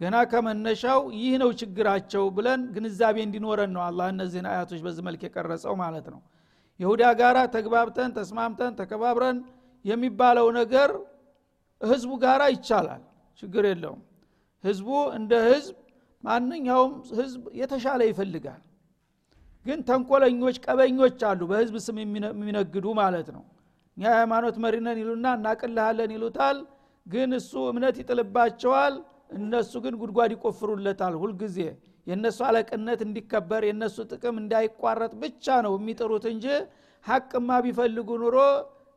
ገና 0.00 0.16
ከመነሻው 0.30 1.00
ይህ 1.18 1.34
ነው 1.42 1.50
ችግራቸው 1.60 2.24
ብለን 2.36 2.60
ግንዛቤ 2.76 3.16
እንዲኖረን 3.26 3.72
ነው 3.76 3.82
አላህ 3.88 4.06
እነዚህን 4.14 4.46
አያቶች 4.52 4.80
በዚህ 4.86 5.04
መልክ 5.08 5.24
የቀረጸው 5.26 5.74
ማለት 5.82 6.06
ነው። 6.14 6.20
ይሁዳ 6.80 7.02
ጋራ 7.20 7.38
ተግባብተን 7.56 8.12
ተስማምተን 8.18 8.72
ተከባብረን 8.80 9.40
የሚባለው 9.84 10.46
ነገር 10.58 10.90
ህዝቡ 11.80 12.12
ጋራ 12.24 12.42
ይቻላል። 12.54 13.02
ችግር 13.42 13.64
የለውም 13.70 14.00
ህዝቡ 14.64 14.88
እንደ 15.16 15.32
ህዝብ 15.46 15.76
ማንኛውም 16.24 16.90
ህዝብ 17.18 17.42
የተሻለ 17.60 18.00
ይፈልጋል። 18.10 18.60
ግን 19.66 19.78
ተንኮለኞች 19.88 20.56
ቀበኞች 20.64 21.20
አሉ 21.28 21.40
በህዝብ 21.50 21.76
ስም 21.86 21.96
የሚነግዱ 22.02 22.86
ማለት 23.00 23.28
ነው። 23.36 23.42
እኛ 23.96 24.04
ሃይማኖት 24.18 24.56
መሪነን 24.64 24.98
ይሉና 25.02 25.26
እናቅልሃለን 25.38 26.10
ይሉታል። 26.16 26.58
ግን 27.06 27.30
እሱ 27.38 27.52
እምነት 27.70 27.96
ይጥልባቸዋል። 28.00 28.94
እነሱ 29.36 29.72
ግን 29.84 29.94
ጉድጓድ 30.00 30.30
ይቆፍሩለታል 30.34 31.14
ሁልጊዜ። 31.22 31.58
የእነሱ 32.06 32.38
አለቅነት 32.48 33.00
እንዲከበር 33.06 33.62
የእነሱ 33.66 33.96
ጥቅም 34.12 34.36
እንዳይቋረጥ 34.42 35.12
ብቻ 35.22 35.56
ነው 35.66 35.72
የሚጥሩት 35.78 36.24
እንጂ 36.32 36.46
ሀቅማ 37.04 37.50
ቢፈልጉ 37.64 38.08
ኑሮ 38.22 38.36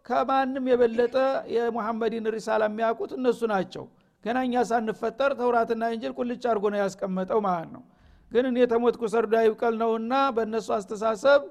ከማንም 0.05 0.65
የበለጠ 0.71 1.15
የሙሐመድን 1.55 2.25
ሪሳላ 2.35 2.63
የሚያውቁት 2.69 3.11
እነሱ 3.17 3.41
ናቸው 3.53 3.85
ገና 4.23 4.37
እኛ 4.47 4.55
ሳንፈጠር 4.69 5.31
ተውራትና 5.39 5.83
እንጅል 5.91 6.13
ቁልጭ 6.17 6.43
አድርጎ 6.49 6.65
ነው 6.73 6.79
ያስቀመጠው 6.81 7.39
ማለት 7.47 7.69
ነው። 7.75 7.83
ግን 8.31 8.45
እኔ 8.49 8.59
ተሞትኩ 8.71 9.03
ሰርዶ 9.13 9.33
አይብቀል 9.41 9.75
ነውና 9.81 10.13
በእነሱ 10.35 10.67
አስተሳሰብ 10.77 11.41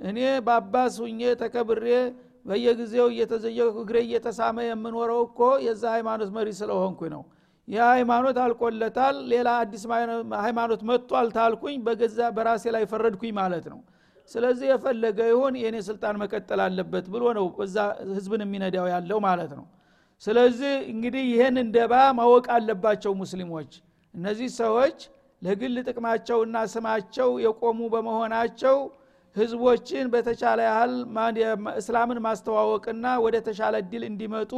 እኔ 0.00 0.18
በአባስ 0.46 0.94
ሁኜ 1.02 1.20
ተከብሬ 1.40 1.86
በየጊዜው 2.46 3.06
እየተዘየው 3.12 3.68
እግሬ 3.80 3.96
እየተሳመ 4.06 4.58
የምኖረው 4.66 5.20
እኮ 5.26 5.40
የዛ 5.66 5.82
ሃይማኖት 5.96 6.30
መሪ 6.36 6.48
ስለሆንኩ 6.60 7.00
ነው። 7.14 7.22
ይህ 7.68 7.82
ሃይማኖት 7.88 8.36
አልቆለታል 8.44 9.16
ሌላ 9.32 9.48
አዲስ 9.62 9.82
ሃይማኖት 10.44 10.80
መጥቷል 10.90 11.28
ታልኩኝ 11.36 11.76
በገዛ 11.86 12.30
በራሴ 12.36 12.64
ላይ 12.76 12.84
ፈረድኩኝ 12.92 13.32
ማለት 13.40 13.66
ነው። 13.72 13.80
ስለዚህ 14.30 14.66
የፈለገ 14.72 15.18
ይሁን 15.30 15.54
የእኔ 15.60 15.76
ስልጣን 15.86 16.16
መቀጠል 16.22 16.60
አለበት 16.64 17.06
ብሎ 17.14 17.24
ነው 17.38 17.46
በዛ 17.56 17.76
ህዝብን 18.10 18.42
የሚነዳው 18.44 18.86
ያለው 18.92 19.18
ማለት 19.26 19.52
ነው 19.58 19.64
ስለዚህ 20.22 20.72
እንግዲህ 20.92 21.22
ይህን 21.30 21.56
እንደባ 21.62 21.92
ማወቅ 22.18 22.46
አለባቸው 22.56 23.12
ሙስሊሞች። 23.20 23.70
እነዚህ 24.14 24.48
ሰዎች 24.60 24.98
ለግል 25.42 25.76
ጥቅማቸውና 25.88 26.56
ስማቸው 26.72 27.30
የቆሙ 27.44 27.80
በመሆናቸው 27.92 28.76
ህዝቦችን 29.36 30.06
በተቻለ 30.12 30.60
ያህል 30.68 30.92
እስላምን 31.80 32.18
ማስተዋወቅና 32.24 33.06
ወደ 33.24 33.36
ተሻለ 33.46 33.74
እድል 33.82 34.04
እንዲመጡ 34.08 34.52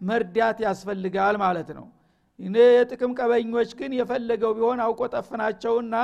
መርዳት 0.00 0.58
ያስፈልጋል 0.66 1.36
ማለት 1.44 1.68
ነው። 1.78 1.86
የጥቅም 2.70 3.12
ቀበኞች 3.18 3.70
ግን 3.78 3.92
የፈለገው 3.98 4.52
ቢሆን 4.56 4.80
አውቆ 4.86 5.02
ጠፍናቸውና 5.14 5.94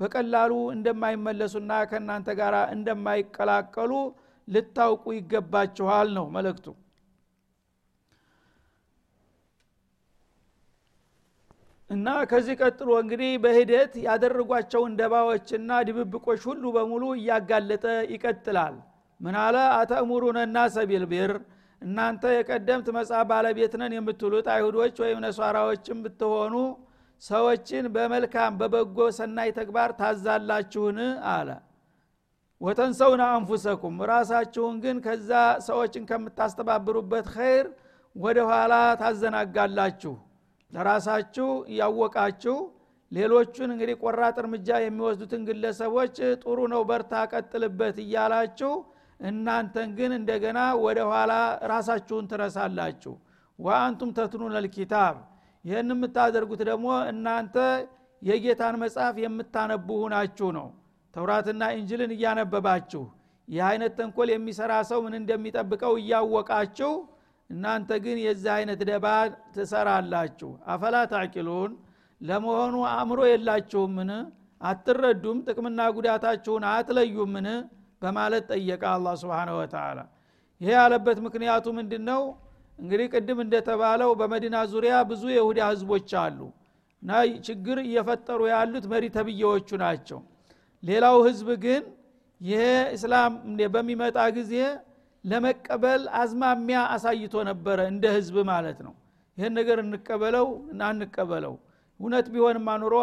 በቀላሉ 0.00 0.52
እንደማይመለሱና 0.74 1.72
ከእናንተ 1.90 2.28
ጋር 2.40 2.54
እንደማይቀላቀሉ 2.74 3.92
ልታውቁ 4.48 5.04
ይገባችኋል 5.18 6.08
ነው 6.18 6.26
መልእክቱ 6.36 6.66
እና 11.90 12.08
ከዚህ 12.30 12.54
ቀጥሎ 12.60 12.90
እንግዲህ 13.02 13.30
በሂደት 13.44 13.92
ያደረጓቸውን 14.04 14.92
ደባዎችና 15.00 15.78
ድብብቆች 15.88 16.42
ሁሉ 16.48 16.64
በሙሉ 16.76 17.04
እያጋለጠ 17.16 17.84
ይቀጥላል። 18.12 18.74
ምን 19.20 19.36
አለ? 19.40 19.56
አተእሙሩነ 19.78 20.38
ናሰ 20.52 20.76
ቢልቢር 20.90 21.32
እናንተ 21.82 22.22
የቀደምት 22.34 22.86
መጽሐፍ 22.96 23.24
ባለቤት 23.30 23.74
የምትሉት 23.96 24.46
አይሁዶች 24.54 24.96
ወይም 25.04 25.18
ነሷራዎችም 25.26 25.98
ብትሆኑ 26.04 26.54
ሰዎችን 27.22 27.84
በመልካም 27.94 28.52
በበጎ 28.60 28.98
ሰናይ 29.18 29.50
ተግባር 29.58 29.90
ታዛላችሁን? 30.00 30.98
አለ። 31.32 31.48
ወተንሰውነ 32.60 33.22
አንፉሰኩም 33.34 33.94
ራሳችሁን 34.10 34.74
ግን 34.84 34.96
ከዛ 35.04 35.30
ሰዎችን 35.68 36.08
ከምታስተባብሩበት 36.10 37.28
ኸይር 37.34 37.66
ወደ 38.16 38.38
ኋላ 38.50 38.72
ታዘናጋላችሁ 39.02 40.14
ለራሳችሁ 40.72 41.48
እያወቃችሁ 41.72 42.56
ሌሎቹን 43.12 43.70
እንግዲህ 43.74 43.96
ቆራጥ 44.02 44.36
እርምጃ 44.42 44.68
የሚወስዱትን 44.82 45.42
ግለሰቦች 45.48 46.16
ጥሩ 46.42 46.58
ነው 46.72 46.82
በርታ 46.90 47.22
ቀጥልበት 47.32 47.96
እያላችሁ 48.04 48.72
እናንተን 49.20 49.88
ግን 49.98 50.12
እንደገና 50.18 50.58
ወደ 50.84 50.98
ኋላ 51.10 51.32
ራሳችሁን 51.72 52.28
ትረሳላችሁ። 52.30 53.14
ወአንቱም 53.58 54.10
ተትኑን 54.18 54.54
ልኪታብ። 54.58 55.16
ይህን 55.64 55.90
የምታደርጉት 55.94 56.60
ደግሞ 56.70 56.88
እናንተ 57.10 57.56
የጌታን 58.22 58.76
መጽሐፍ 58.82 59.16
የምታነቡ 59.24 59.88
ሁናችሁ 60.04 60.48
ነው። 60.58 60.68
ተውራትና 61.14 61.62
እንጅልን 61.74 62.12
እያነበባችሁ 62.16 63.02
ይህ 63.48 63.62
አይነት 63.68 63.92
ተንኮል 63.98 64.28
የሚሰራ 64.32 64.72
ሰው 64.90 64.98
ምን 65.04 65.14
እንደሚጠብቀው 65.20 65.94
እያወቃችሁ 66.00 66.92
እናንተ 67.50 67.90
ግን 68.04 68.18
የዚህ 68.24 68.50
አይነት 68.56 68.80
ደባ 68.90 69.06
ትሰራላችሁ። 69.54 70.50
አፈላ 70.72 70.96
ታቂሉን? 71.12 71.72
ለመሆኑ 72.20 72.74
አእምሮ 72.90 73.20
የላችሁምን? 73.30 74.10
አትረዱም? 74.60 75.38
ጥቅምና 75.46 75.80
ጉዳታችሁን 75.96 76.64
አትለዩምን? 76.72 77.46
በማለት 78.02 78.44
ጠየቀ 78.52 78.82
አላ 78.92 79.06
ስብን 79.20 79.50
ወተላ 79.56 79.98
ይሄ 80.60 80.70
ያለበት 80.78 81.18
ምክንያቱ 81.26 81.66
ምንድን 81.78 82.02
ነው 82.08 82.22
እንግዲህ 82.78 83.06
ቅድም 83.14 83.38
እንደተባለው 83.44 84.10
በመዲና 84.20 84.56
ዙሪያ 84.72 84.94
ብዙ 85.10 85.22
የሁዳ 85.34 85.60
ህዝቦች 85.70 86.10
አሉ። 86.22 86.38
እና 87.02 87.10
ችግር 87.46 87.78
እየፈጠሩ 87.84 88.40
ያሉት 88.52 88.84
መሪ 88.92 89.04
ተብዬዎቹ 89.16 89.68
ናቸው። 89.82 90.18
ሌላው 90.82 91.16
ህዝብ 91.28 91.48
ግን 91.64 91.82
ይሄ 92.40 92.62
እስላም 92.96 93.32
በሚመጣ 93.74 94.18
ጊዜ 94.38 94.52
ለመቀበል 95.24 96.02
አዝማሚያ 96.20 96.78
አሳይቶ 96.94 97.34
ነበረ 97.48 97.78
እንደ 97.92 98.04
ህዝብ 98.16 98.36
ማለት 98.50 98.78
ነው። 98.86 98.94
ይህን 99.38 99.54
ነገር 99.58 99.78
እንቀበለው 99.84 100.46
እና 100.72 100.80
እንቀበለው 100.94 101.54
እውነት 102.00 102.26
ቢሆንማ 102.34 102.68
ኑሮ 102.82 102.94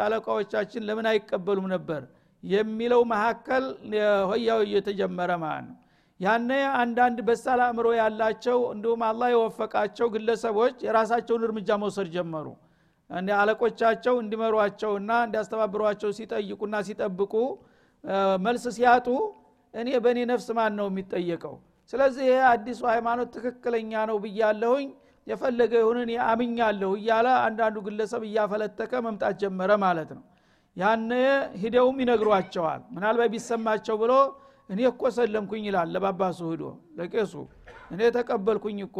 አለቃዎቻችን 0.00 0.84
ለምን 0.88 1.06
አይቀበሉም 1.12 1.66
ነበር? 1.74 2.02
የሚለው 2.42 3.00
መካከል 3.12 3.64
ሆያው 4.30 4.60
እየተጀመረ 4.66 5.30
ማለት 5.44 5.66
ነው። 5.68 5.76
ያነ 6.20 6.50
አንዳንድ 6.80 7.18
በሳል 7.28 7.60
አእምሮ 7.64 7.86
ያላቸው 7.98 8.58
እንዲሁም 8.74 9.00
አላህ 9.08 9.28
የወፈቃቸው 9.32 10.08
ግለሰቦች 10.14 10.76
የራሳቸውን 10.86 11.44
እርምጃ 11.46 11.78
መውሰድ 11.82 12.08
ጀመሩ። 12.16 12.46
አለቆቻቸው 13.38 14.14
እንዲመሯቸውና 14.22 15.10
እንዲያስተባብሯቸው 15.26 16.10
ሲጠይቁና 16.18 16.76
ሲጠብቁ 16.88 17.34
መልስ 18.44 18.64
ሲያጡ 18.76 19.08
እኔ 19.74 19.88
በእኔ 20.04 20.18
ነፍስ 20.30 20.48
ማን 20.56 20.72
ነው 20.78 20.86
የሚጠየቀው? 20.90 21.54
ስለዚህ 21.92 22.24
ይሄ 22.28 22.38
አዲሱ 22.52 22.80
ሃይማኖት 22.92 23.28
ትክክለኛ 23.36 23.92
ነው 24.10 24.16
ብያለሁኝ። 24.24 24.86
የፈለገ 25.26 25.72
ይሁንን 25.82 26.10
አምኛለሁ 26.26 26.90
እያለ 26.98 27.26
አንዳንዱ 27.46 27.76
ግለሰብ 27.86 28.22
እያፈለተከ 28.28 28.92
መምጣት 29.06 29.34
ጀመረ 29.42 29.70
ማለት 29.84 30.10
ነው። 30.16 30.24
ያነ 30.76 31.10
ሂደውም 31.62 31.98
ይነግሯቸዋል። 32.02 32.80
ምናልባት 32.94 33.30
ቢሰማቸው 33.34 33.96
ብሎ 34.02 34.12
እኔ 34.70 34.80
እኮ 34.90 35.02
ሰለምኩኝ 35.16 35.64
ይላል 35.68 35.88
ለባባሱ 35.94 36.38
ሂዶ 36.52 36.64
ለቄሱ። 36.98 37.32
እኔ 37.94 38.00
ተቀበልኩኝ 38.16 38.78
እኮ 38.86 38.98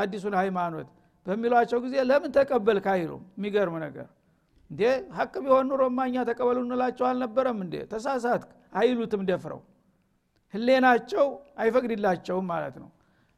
አዲሱን 0.00 0.34
ሃይማኖት 0.40 0.88
በሚሏቸው 1.26 1.78
ጊዜ 1.84 1.94
ለምን 2.10 2.30
ተቀበልክ 2.36 2.86
አይሉም? 2.94 3.22
የሚገርም 3.38 3.76
ነገር። 3.86 4.06
እንዴ 4.70 4.82
ሀቅ 5.16 5.34
ቢሆን 5.44 5.66
ኑሮ 5.70 5.82
እኛ 6.04 6.16
ተቀበሉ 6.30 6.58
እንላቸው 6.66 7.04
አልነበረም 7.10 7.58
እንዴ? 7.64 7.74
ተሳሳት 7.92 8.42
አይሉትም 8.74 9.22
ደፍረው 9.30 9.60
ህሌናቸው 10.54 11.26
አይፈቅድላቸውም 11.56 12.46
ማለት 12.52 12.76
ነው። 12.82 12.88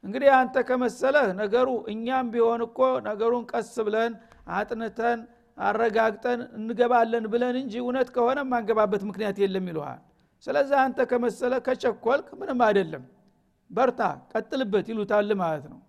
እንግዲህ 0.05 0.31
አንተ 0.39 0.57
ከመሰለህ 0.69 1.29
ነገሩ 1.41 1.69
እኛም 1.93 2.27
ቢሆን 2.35 2.61
እኮ 2.67 2.79
ነገሩን 3.07 3.45
ቀስ 3.53 3.75
ብለን 3.87 4.13
አጥንተን 4.57 5.21
አረጋግጠን 5.59 6.41
እንገባለን 6.59 7.25
ብለን 7.33 7.57
እንጂ 7.63 7.75
እውነት 7.83 8.09
ከሆነ 8.15 8.39
ማንገባበት 8.51 9.03
ምክንያት 9.09 9.37
የለም 9.43 9.67
ይልሃል 9.71 10.01
ስለዚህ 10.45 10.77
አንተ 10.83 10.99
ከመሰለ 11.11 11.55
ከቸኮልክ 11.67 12.27
ምንም 12.41 12.61
አይደለም። 12.67 13.05
በርታ 13.71 14.01
ቀጥልበት 14.33 14.87
ይሉታል 14.93 15.31
ማለት 15.41 15.65
ነው። 15.73 15.81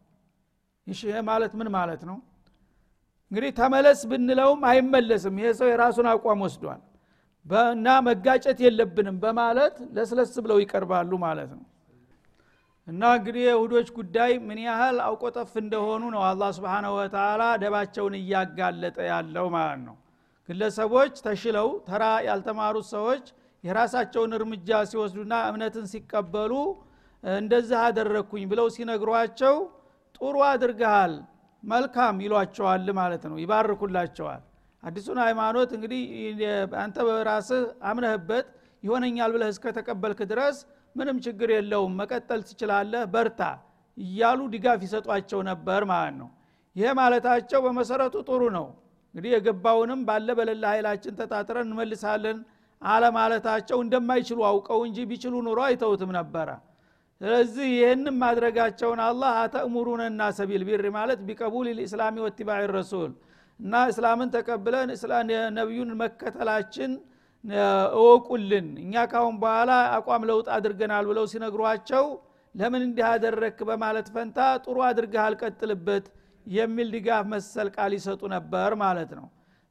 ይህ 0.88 1.01
ማለት 1.27 1.51
ምን 1.60 1.67
ማለት 1.75 2.01
ነው? 2.10 2.17
እንግዲህ 3.32 3.51
ተመለስ 3.60 3.99
ብንለውም 4.12 4.62
አይመለስም። 4.69 5.36
ይሄ 5.39 5.49
ሰው 5.60 5.67
የራሱን 5.71 6.08
አቋም 6.12 6.41
ወስዷል 6.45 6.82
እና 7.71 7.88
መጋጨት 8.07 8.59
የለብንም 8.63 9.17
በማለት 9.23 9.75
ለስለስ 9.95 10.33
ብለው 10.43 10.57
ይቀርባሉ 10.63 11.12
ማለት 11.23 11.51
ነው። 11.55 11.65
እና 12.88 13.01
እንግዲህ 13.17 13.43
የሁዶች 13.47 13.88
ጉዳይ 13.97 14.31
ምን 14.45 14.59
ያህል 14.65 14.97
አውቆጠፍ 15.05 15.51
እንደሆኑ 15.62 16.03
ነው 16.13 16.21
አላ 16.27 16.43
ስብንሁ 16.57 16.93
ወተላ 16.97 17.41
ደባቸውን 17.63 18.15
እያጋለጠ 18.19 18.97
ያለው 19.09 19.47
ማለት 19.55 19.81
ነው። 19.88 19.95
ግለሰቦች 20.49 21.15
ተሽለው 21.25 21.69
ተራ 21.88 22.03
ያልተማሩት 22.27 22.88
ሰዎች 22.93 23.25
የራሳቸውን 23.63 24.31
እርምጃ 24.38 24.79
ሲወስዱና 24.91 25.33
እምነትን 25.49 25.85
ሲቀበሉ 25.91 26.53
እንደዚህ 27.23 27.79
አደረግኩኝ 27.85 28.43
ብለው 28.51 28.67
ሲነግሯቸው 28.75 29.55
ጥሩ 30.15 30.35
አድርገሃል 30.49 31.13
መልካም 31.63 32.17
ይሏቸዋል 32.25 32.88
ማለት 32.99 33.23
ነው 33.29 33.38
ይባርኩላቸዋል 33.43 34.43
አዲሱን 34.83 35.17
ሃይማኖት 35.23 35.69
እንግዲህ 35.77 36.01
አንተ 36.83 36.97
በራስህ 37.07 37.61
አምነህበት 37.89 38.45
ይሆነኛል 38.83 39.31
ብለህ 39.35 39.49
እስከተቀበልክ 39.53 40.19
ድረስ 40.31 40.57
ምንም 40.95 41.17
ችግር 41.25 41.49
የለውም 41.55 41.95
መቀጠል 42.01 42.41
ትችላለህ 42.49 43.01
በርታ 43.13 43.41
እያሉ 43.97 44.39
ድጋፍ 44.53 44.79
ይሰጧቸው 44.85 45.39
ነበር 45.49 45.81
ማለት 45.91 46.15
ነው። 46.21 46.29
ይሄ 46.75 46.87
ማለታቸው 46.99 47.59
በመሰረቱ 47.65 48.15
ጥሩ 48.27 48.41
ነው። 48.57 48.67
እንግዲህ 49.15 49.31
የገባውንም 49.35 50.01
ባለ 50.07 50.29
በሌላ 50.39 50.65
ኃይላችን 50.73 51.13
ተጣጥረን 51.19 51.67
እንመልሳለን 51.67 52.37
አለማለታቸው 52.81 53.77
እንደማይችሉ 53.85 54.39
አውቀው 54.49 54.81
እንጂ 54.87 54.97
ቢችሉ 55.09 55.35
ኑሮ 55.47 55.59
አይተውትም 55.67 56.11
ነበረ። 56.17 56.49
ስለዚህ 57.21 57.67
ይህንም 57.75 58.15
ማድረጋቸውን 58.21 58.99
አላህ 59.07 59.31
አተእሙሩነ 59.41 60.03
ናሰ 60.19 60.39
ቢልቢር 60.49 60.83
ማለት 60.97 61.19
ቢቀቡል 61.27 61.67
ልእስላሚ 61.77 62.15
ወቲባዕ 62.25 62.61
ረሱል 62.75 63.11
እና 63.59 63.73
እስላምን 63.91 64.29
ተቀብለን 64.35 64.89
ነቢዩን 65.57 65.89
መከተላችን 66.01 66.91
እወቁልን። 67.97 68.67
እኛ 68.83 68.93
ካሁን 69.11 69.35
በኋላ 69.43 69.71
አቋም 69.97 70.23
ለውጥ 70.29 70.47
አድርገናል 70.55 71.05
ብለው 71.09 71.25
ሲነግሯቸው 71.31 72.05
ለምን 72.55 72.81
እንዲህ 72.87 73.05
አደረክ 73.11 73.57
በማለት 73.69 74.07
ፈንታ 74.15 74.37
ጥሩ 74.63 74.77
አድርገህ 74.87 75.21
አልቀጥልበት 75.25 76.05
የሚል 76.47 76.87
ድጋፍ 76.95 77.25
መሰል 77.33 77.67
ቃል 77.75 77.91
ይሰጡ 77.97 78.21
ነበር 78.35 78.71
ማለት 78.83 79.11
ነው። 79.19 79.27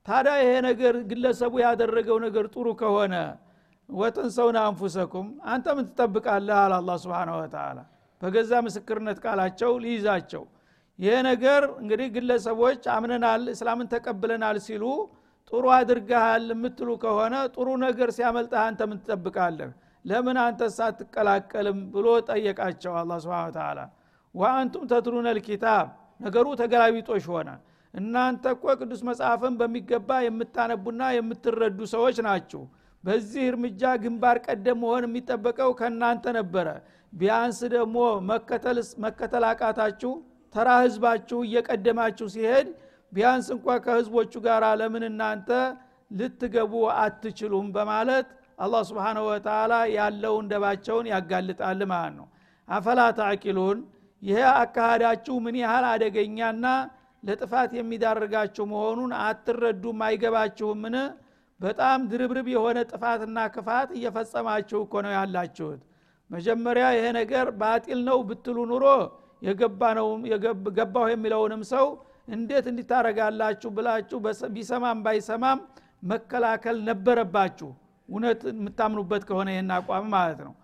ታዲያ 0.07 0.35
ይሄ 0.43 0.51
ነገር 0.69 0.95
ግለሰቡ 1.11 1.55
ያደረገው 1.65 2.19
ነገር 2.27 2.45
ጥሩ 2.55 2.67
ከሆነ 2.81 3.15
ወተንሰውና 3.89 4.59
አንፉሰኩም 4.69 5.27
አንተ 5.53 5.67
ምን 5.77 5.85
ትጠብቃለህ 5.91 6.59
አለ 6.63 6.73
አላ 6.79 6.93
ስብን 7.03 7.31
ወተላ 7.37 7.79
በገዛ 8.23 8.53
ምስክርነት 8.67 9.19
ቃላቸው 9.25 9.73
ሊይዛቸው 9.85 10.43
ይሄ 10.99 11.15
ነገር 11.29 11.63
እንግዲህ 11.81 12.09
ግለሰቦች 12.15 12.83
አምነናል 12.95 13.43
እስላምን 13.53 13.91
ተቀብለናል 13.93 14.57
ሲሉ 14.67 14.85
ጥሩ 15.51 15.65
አድርገሃል 15.77 16.47
የምትሉ 16.53 16.89
ከሆነ 17.03 17.35
ጥሩ 17.55 17.69
ነገር 17.85 18.09
ሲያመልጠህ 18.17 18.63
አንተ 18.65 18.81
ምን 18.91 18.99
ለምን 20.05 20.37
አንተ 20.43 20.63
ሳትቀላቀልም 20.75 21.79
ብሎ 21.95 22.09
ጠየቃቸው 22.29 22.93
አላ 22.99 23.13
ስብን 23.23 23.49
ተላ 23.57 23.79
ወአንቱም 24.35 24.85
ተትሉነ 24.91 25.29
ልኪታብ 25.39 25.87
ነገሩ 26.21 26.47
ተገላቢጦሽ 26.61 27.25
ሆነ 27.33 27.49
እናንተ 27.95 28.45
እኮ 28.55 28.75
ቅዱስ 28.81 29.01
መጽሐፍን 29.09 29.55
በሚገባ 29.61 30.19
የምታነቡና 30.25 31.03
የምትረዱ 31.17 31.79
ሰዎች 31.93 32.17
ናችሁ። 32.27 32.63
በዚህ 33.05 33.43
እርምጃ 33.51 33.83
ግንባር 34.03 34.37
ቀደም 34.47 34.79
መሆን 34.83 35.05
የሚጠበቀው 35.07 35.71
ከእናንተ 35.79 36.25
ነበረ። 36.39 36.69
ቢያንስ 37.13 37.59
ደግሞ 37.75 37.97
መከተል 39.05 39.45
አቃታችሁ 39.51 40.13
ተራ 40.55 40.69
ህዝባችሁ 40.83 41.39
እየቀደማችሁ 41.47 42.27
ሲሄድ 42.35 42.69
ቢያንስ 43.13 43.47
እንኳ 43.55 43.67
ከህዝቦቹ 43.85 44.33
ጋር 44.47 44.65
ለምን 44.81 45.05
እናንተ 45.09 45.51
ልትገቡ 46.11 46.73
አትችሉም? 46.99 47.67
በማለት 47.77 48.29
አላህ 48.59 48.83
ስብንሁ 48.89 49.25
ወተላ 49.31 49.73
ያለውን 49.97 50.47
ደባቸውን 50.53 51.07
ያጋልጣል 51.13 51.81
ማለት 51.93 52.15
ነው። 52.19 52.27
አፈላ 52.69 53.01
ታቂሉን 53.19 53.79
ይሄ 54.23 54.39
አካሃዳችሁ 54.63 55.35
ምን 55.45 55.57
ያህል 55.63 55.85
አደገኛና 55.93 56.65
ለጥፋት 57.23 57.71
የሚዳርጋችሁ 57.79 58.65
መሆኑን 58.73 59.13
አትረዱም? 59.21 59.99
አይገባችሁምን? 60.07 60.97
በጣም 61.61 61.99
ድርብርብ 62.11 62.49
የሆነ 62.55 62.79
ጥፋትና 62.91 63.39
ክፋት 63.55 63.89
እየፈጸማችሁ 63.99 64.79
እኮ 64.87 64.95
ነው 65.07 65.13
ያላችሁት። 65.17 65.81
መጀመሪያ 66.31 66.87
ይሄ 66.97 67.07
ነገር 67.19 67.47
ባጢል 67.61 68.01
ነው 68.09 68.19
ብትሉ 68.29 68.59
ኑሮ 68.71 68.85
ገባሁ 70.79 71.07
የሚለውንም 71.11 71.63
ሰው 71.73 71.87
እንዴት 72.29 72.67
እንዲታረጋላችሁ 72.71 73.69
ብላችሁ 73.77 74.19
ቢሰማም 74.57 74.99
ባይሰማም 75.05 75.61
መከላከል 76.11 76.77
ነበረባችሁ። 76.89 77.69
እውነት 78.09 78.41
የምታምኑበት 78.51 79.23
ከሆነ 79.29 79.49
ይህን 79.55 79.71
አቋም 79.77 80.07
ማለት 80.15 80.41
ነው። 80.47 80.55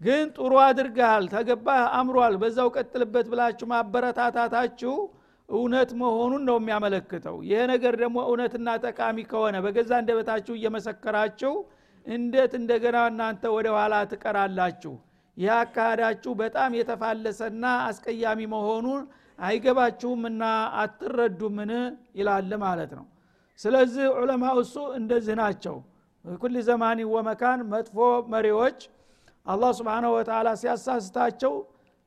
ግን 0.00 0.26
ጥሩ 0.36 0.52
አድርገሃል 0.64 1.24
ተገባህ 1.34 1.82
አምሯል 1.98 2.34
በዛው 2.42 2.68
ቀጥልበት 2.76 3.26
ብላችሁ 3.32 3.66
ማበረታታታችሁ 3.72 4.94
እውነት 5.48 5.90
መሆኑን 6.00 6.42
ነው 6.48 6.56
የሚያመለክተው። 6.60 7.36
ይሄ 7.48 7.60
ነገር 7.72 7.94
ደግሞ 8.02 8.18
እውነትና 8.28 8.68
ጠቃሚ 8.84 9.16
ከሆነ 9.32 9.56
በገዛ 9.64 9.92
እንደበታችሁ 10.02 10.54
እየመሰከራችሁ 10.56 11.52
እንዴት 12.06 12.52
እንደገና 12.60 12.96
እናንተ 13.10 13.44
ወደ 13.56 13.68
ኋላ 13.76 13.94
ትቀራላችሁ 14.10 14.94
ይህ 15.36 15.52
አካሃዳችሁ 15.56 16.32
በጣም 16.40 16.70
የተፋለሰና 16.78 17.64
አስቀያሚ 17.86 18.40
መሆኑን 18.52 19.02
አይገባችሁምና 19.38 20.42
አትረዱምን? 20.82 21.70
ይላል 22.18 22.50
ማለት 22.64 22.92
ነው። 22.98 23.06
ስለዚህ 23.60 24.06
ዑለማ 24.16 24.44
እሱ 24.60 24.74
እንደዚህ 24.98 25.34
ናቸው። 25.40 25.76
ኩል 26.24 26.54
ዘማኒ 26.68 27.00
ወመካን 27.14 27.60
መጥፎ 27.72 27.96
መሪዎች 28.34 28.78
አላህ 29.46 29.70
ስብንሁ 29.78 30.10
ወተላ 30.16 30.48
ሲያሳስታቸው 30.60 31.54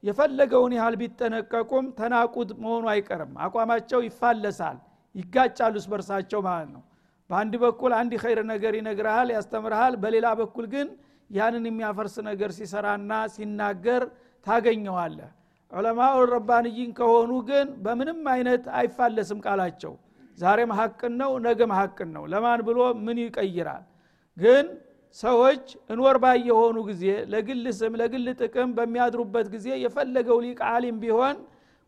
የፈለገውን 0.03 0.73
ያህል 0.77 0.95
ቢጠነቀቁም 1.01 1.85
ተናቁት 1.99 2.49
መሆኑ 2.63 2.85
አይቀርም። 2.93 3.31
አቋማቸው 3.45 3.99
ይፋለሳል 4.07 4.77
ይጋጫሉ 5.15 5.75
እርስበርሳቸው 5.85 6.39
ማለት 6.47 6.69
ነው። 6.75 6.81
በአንድ 7.29 7.53
በኩል 7.63 7.91
አንድ 7.99 8.11
خير 8.23 8.39
ነገር 8.51 8.73
ይነግርሃል 8.79 9.29
ያስተምርሃል 9.35 9.93
በሌላ 10.03 10.27
በኩል 10.41 10.65
ግን 10.73 10.87
ያንን 11.29 11.65
የሚያፈርስ 11.69 12.15
ነገር 12.29 12.49
ሲሰራና 12.57 13.11
ሲናገር 13.33 14.03
ታገኘዋለህ 14.47 15.29
علماء 15.71 16.17
ربانيين 16.31 16.91
ከሆኑ 16.97 17.31
ግን 17.47 17.67
በምንም 17.85 18.19
አይነት 18.33 18.65
አይፋለስም 18.79 19.39
ቃላቸው። 19.45 19.93
ዛሬም 20.37 20.71
ሀቅን 20.79 21.13
ነው 21.21 21.31
ነገም 21.45 21.71
ሀቅን 21.77 22.09
ነው። 22.15 22.23
ለማን 22.33 22.59
ብሎ 22.67 22.77
ምን 23.05 23.17
ይቀይራል? 23.23 23.83
ግን 24.37 24.65
ሰዎች 25.17 25.63
እንወር 25.91 26.17
ባይ 26.23 26.39
የሆኑ 26.49 26.77
ጊዜ 26.89 27.03
ለግል 27.33 27.65
ስም 27.77 27.93
ለግል 28.01 28.25
ጥቅም 28.41 28.69
በሚያድሩበት 28.77 29.47
ጊዜ 29.55 29.67
የፈለገው 29.83 30.37
ሊቅ 30.45 30.59
عالم 30.71 30.97
ቢሆን 31.03 31.37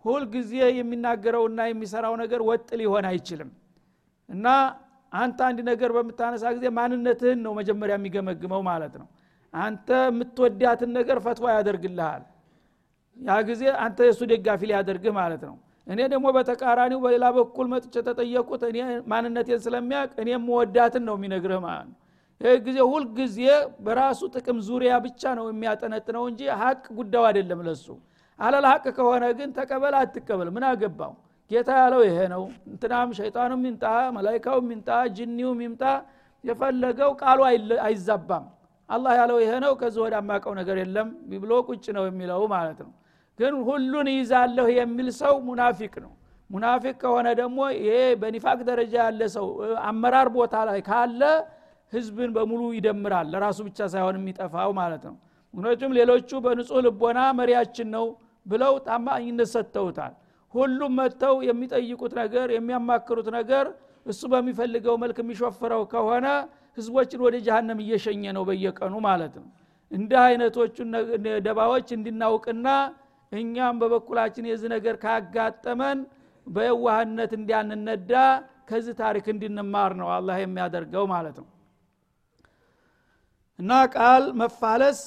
ሁል 0.05 0.23
ጊዜ 0.35 0.51
የሚናገረውና 0.79 1.59
የሚሰራው 1.69 2.13
ነገር 2.23 2.41
ወጥ 2.49 2.69
ሊሆን 2.81 3.05
አይችልም። 3.09 3.49
እና 4.29 4.47
አንተ 5.11 5.39
አንድ 5.47 5.59
ነገር 5.69 5.89
በምታነሳ 5.95 6.43
ጊዜ 6.57 6.65
ማንነትህን 6.77 7.39
ነው 7.45 7.53
መጀመሪያ 7.59 7.95
የሚገመግመው 7.99 8.61
ማለት 8.69 8.93
ነው 9.01 9.07
አንተ 9.53 9.87
የምትወዳትን 10.05 10.91
ነገር 10.97 11.17
ፈትዋ 11.25 11.47
ያደርግልሃል። 11.55 12.23
ያ 13.17 13.37
ጊዜ 13.47 13.63
አንተ 13.83 13.99
የእሱ 14.07 14.21
ደጋፊ 14.31 14.61
ሊያደርግህ 14.69 15.13
ማለት 15.17 15.41
ነው። 15.47 15.55
እኔ 15.87 15.99
ደግሞ 16.13 16.27
በተቃራኒው 16.35 16.99
በሌላ 17.05 17.25
በኩል 17.37 17.67
መጥቼ 17.71 17.93
ተጠየቁት 18.07 18.61
እኔ 18.69 18.77
ማንነቴን 19.11 19.61
ስለሚያውቅ 19.65 20.11
እኔ 20.23 20.29
መወዳትን 20.43 21.03
ነው 21.07 21.15
የሚነግርህ 21.19 21.59
ማለት 21.65 21.87
ነው። 21.89 21.97
ይህ 22.41 22.57
ጊዜ 22.65 22.77
ሁልጊዜ 22.91 23.37
በራሱ 23.85 24.21
ጥቅም 24.35 24.59
ዙሪያ 24.67 24.91
ብቻ 25.05 25.31
ነው 25.39 25.45
የሚያጠነጥነው 25.51 26.23
እንጂ 26.29 26.41
ሀቅ 26.61 26.83
ጉዳዩ 26.99 27.23
አይደለም 27.29 27.61
ለሱ። 27.67 27.87
አለል 28.39 28.65
ከሆነ 28.97 29.25
ግን 29.39 29.49
ተቀበል 29.57 29.95
አትቀበል 30.01 30.49
ምን 30.55 30.63
አገባው? 30.69 31.13
ጌታ 31.51 31.69
ያለው 31.81 32.01
ይሄ 32.07 32.17
ነው። 32.33 32.43
እንትናም 32.71 33.09
ሸይጣኑም 33.19 33.63
ይምጣ 33.67 33.85
መላይካውም 34.15 34.67
ይምጣ 34.73 34.89
ጅኒውም 35.17 35.59
ይምጣ 35.65 35.83
የፈለገው 36.43 37.11
ቃሉ 37.21 37.39
አይዛባም 37.85 38.45
አላህ 38.89 39.11
ያለው 39.19 39.37
ይሄ 39.41 39.51
ነው 39.63 39.73
ከዚህ 39.81 40.01
ወደ 40.05 40.15
አማቀው 40.19 40.53
ነገር 40.59 40.77
የለም 40.81 41.07
ብሎ 41.35 41.51
ቁጭ 41.67 41.85
ነው 41.97 42.03
የሚለው 42.09 42.41
ማለት 42.53 42.79
ነው። 42.85 42.91
ግን 43.39 43.53
ሁሉን 43.67 44.07
ይዛለሁ 44.13 44.67
የሚል 44.77 45.09
ሰው 45.19 45.33
ሙናፊቅ 45.47 45.93
ነው። 46.05 46.11
ሙናፊቅ 46.49 46.95
ከሆነ 47.01 47.27
ደግሞ 47.39 47.59
ይሄ 47.77 47.89
በኒፋቅ 48.21 48.59
ደረጃ 48.69 48.93
ያለ 49.03 49.21
ሰው 49.35 49.47
አመራር 49.89 50.29
ቦታ 50.37 50.55
ላይ 50.69 50.79
ካለ 50.87 51.21
ህዝብን 51.93 52.31
በሙሉ 52.35 52.61
ይደምራል 52.77 53.27
ለራሱ 53.33 53.59
ብቻ 53.67 53.87
ሳይሆን 53.93 54.17
የሚጠፋው 54.19 54.71
ማለት 54.79 55.03
ነው። 55.09 55.15
ምክንያቱም 55.53 55.91
ሌሎቹ 55.99 56.29
በንጹህ 56.45 56.81
ልቦና 56.85 57.19
መሪያችን 57.39 57.87
ነው 57.95 58.05
ብለው 58.45 58.73
ታማኝነት 58.87 59.49
ሰጥተውታል። 59.53 60.13
ሁሉም 60.53 60.91
መጥተው 60.99 61.35
የሚጠይቁት 61.47 62.13
ነገር 62.21 62.47
የሚያማክሩት 62.55 63.27
ነገር 63.37 63.65
እሱ 64.05 64.21
በሚፈልገው 64.33 64.95
መልክ 65.03 65.17
የሚሾፍረው 65.23 65.81
ከሆነ 65.91 66.27
ህዝቦችን 66.79 67.21
ወደ 67.25 67.35
ጀሃነም 67.45 67.79
እየሸኘ 67.83 68.23
ነው 68.37 68.43
በየቀኑ 68.49 68.93
ማለት 69.07 69.33
ነው። 69.39 69.47
እንዲህ 69.91 70.19
አይነቶቹ 70.23 70.75
ደባዎች 71.45 71.87
እንድናውቅና 71.97 72.67
እኛም 73.31 73.75
በበኩላችን 73.81 74.49
የዚህ 74.49 74.69
ነገር 74.75 74.95
ካጋጠመን 75.03 75.99
በየዋህነት 76.47 77.31
እንዲያንነዳ 77.37 78.13
ከዚህ 78.69 78.95
ታሪክ 79.01 79.25
እንድንማር 79.33 79.91
ነው 79.99 80.09
አላህ 80.15 80.37
የሚያደርገው 80.41 81.05
ማለት 81.13 81.37
ነው። 81.41 81.47
እና 83.59 83.71
ቃል 83.93 84.23
መፋለስ 84.41 84.99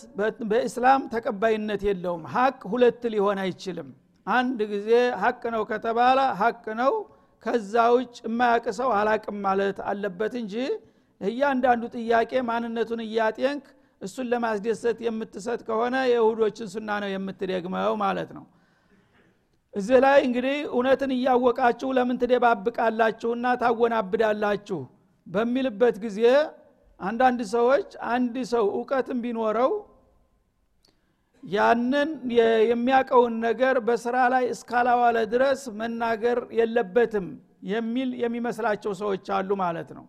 በእስላም 0.51 1.03
ተቀባይነት 1.13 1.83
የለውም። 1.89 2.25
ሀቅ 2.35 2.59
ሁለት 2.73 3.03
ሊሆን 3.15 3.39
አይችልም። 3.45 3.89
አንድ 4.27 4.59
ጊዜ 4.73 4.91
ሀቅ 5.23 5.43
ነው 5.55 5.63
ከተባለ 5.71 6.19
ሀቅ 6.41 6.65
ነው 6.81 6.93
ከዛ 7.43 7.75
ውጭ 7.95 8.17
የማያቅ 8.27 8.65
ሰው 8.77 8.91
አላቅም 8.99 9.39
ማለት 9.47 9.79
አለበት 9.91 10.35
እንጂ 10.43 10.55
እያንዳንዱ 11.23 11.83
ጥያቄ 11.97 12.33
ማንነቱን 12.49 13.01
እያጤንክ 13.07 13.65
እሱን 14.03 14.27
ለማስደሰት 14.33 14.99
የምትሰጥ 15.07 15.61
ከሆነ 15.69 15.97
የይሁዶችን 16.11 16.69
ሱና 16.73 16.91
ነው 17.03 17.11
የምትደግመው 17.13 17.95
ማለት 18.03 18.31
ነው። 18.39 18.45
እዚህ 19.75 19.99
ላይ 20.05 20.19
እንግዲህ 20.27 20.57
እውነትን 20.73 21.13
እያወቃችሁ 21.17 21.91
ለምን 21.99 22.17
ትደባብቃላችሁና 22.23 23.47
ታወናብዳላችሁ 23.63 24.81
በሚልበት 25.27 25.97
ጊዜ 26.05 26.21
አንዳንድ 27.01 27.41
ሰዎች 27.55 27.89
አንድ 28.15 28.35
ሰው 28.53 28.65
እውቀትም 28.77 29.21
ቢኖረው 29.25 29.73
ያንን 31.43 32.11
የሚያቀውን 32.71 33.35
ነገር 33.47 33.77
በስራ 33.87 34.17
ላይ 34.35 34.45
እስካላዋለ 34.55 35.19
ድረስ 35.33 35.63
መናገር 35.81 36.39
የለበትም 36.59 37.27
የሚል 37.73 38.11
የሚመስላቸው 38.23 38.93
ሰዎች 39.01 39.27
አሉ 39.37 39.51
ማለት 39.63 39.91
ነው 39.97 40.05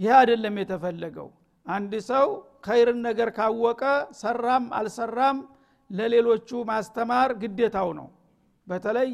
ይህ 0.00 0.12
አይደለም 0.18 0.54
የተፈለገው። 0.60 1.28
አንድ 1.66 1.92
ሰው 2.10 2.26
ኸይርን 2.66 2.98
ነገር 3.06 3.28
ካወቀ 3.36 3.82
ሰራም 4.20 4.64
አልሰራም 4.78 5.38
ለሌሎቹ 5.90 6.50
ማስተማር 6.70 7.30
ግዴታው 7.42 7.88
ነው። 7.98 8.08
በተለይ 8.66 9.08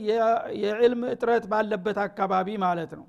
የዕልም 0.62 1.02
እጥረት 1.12 1.44
ባለበት 1.52 1.98
አካባቢ 2.04 2.48
ማለት 2.64 2.92
ነው። 2.98 3.06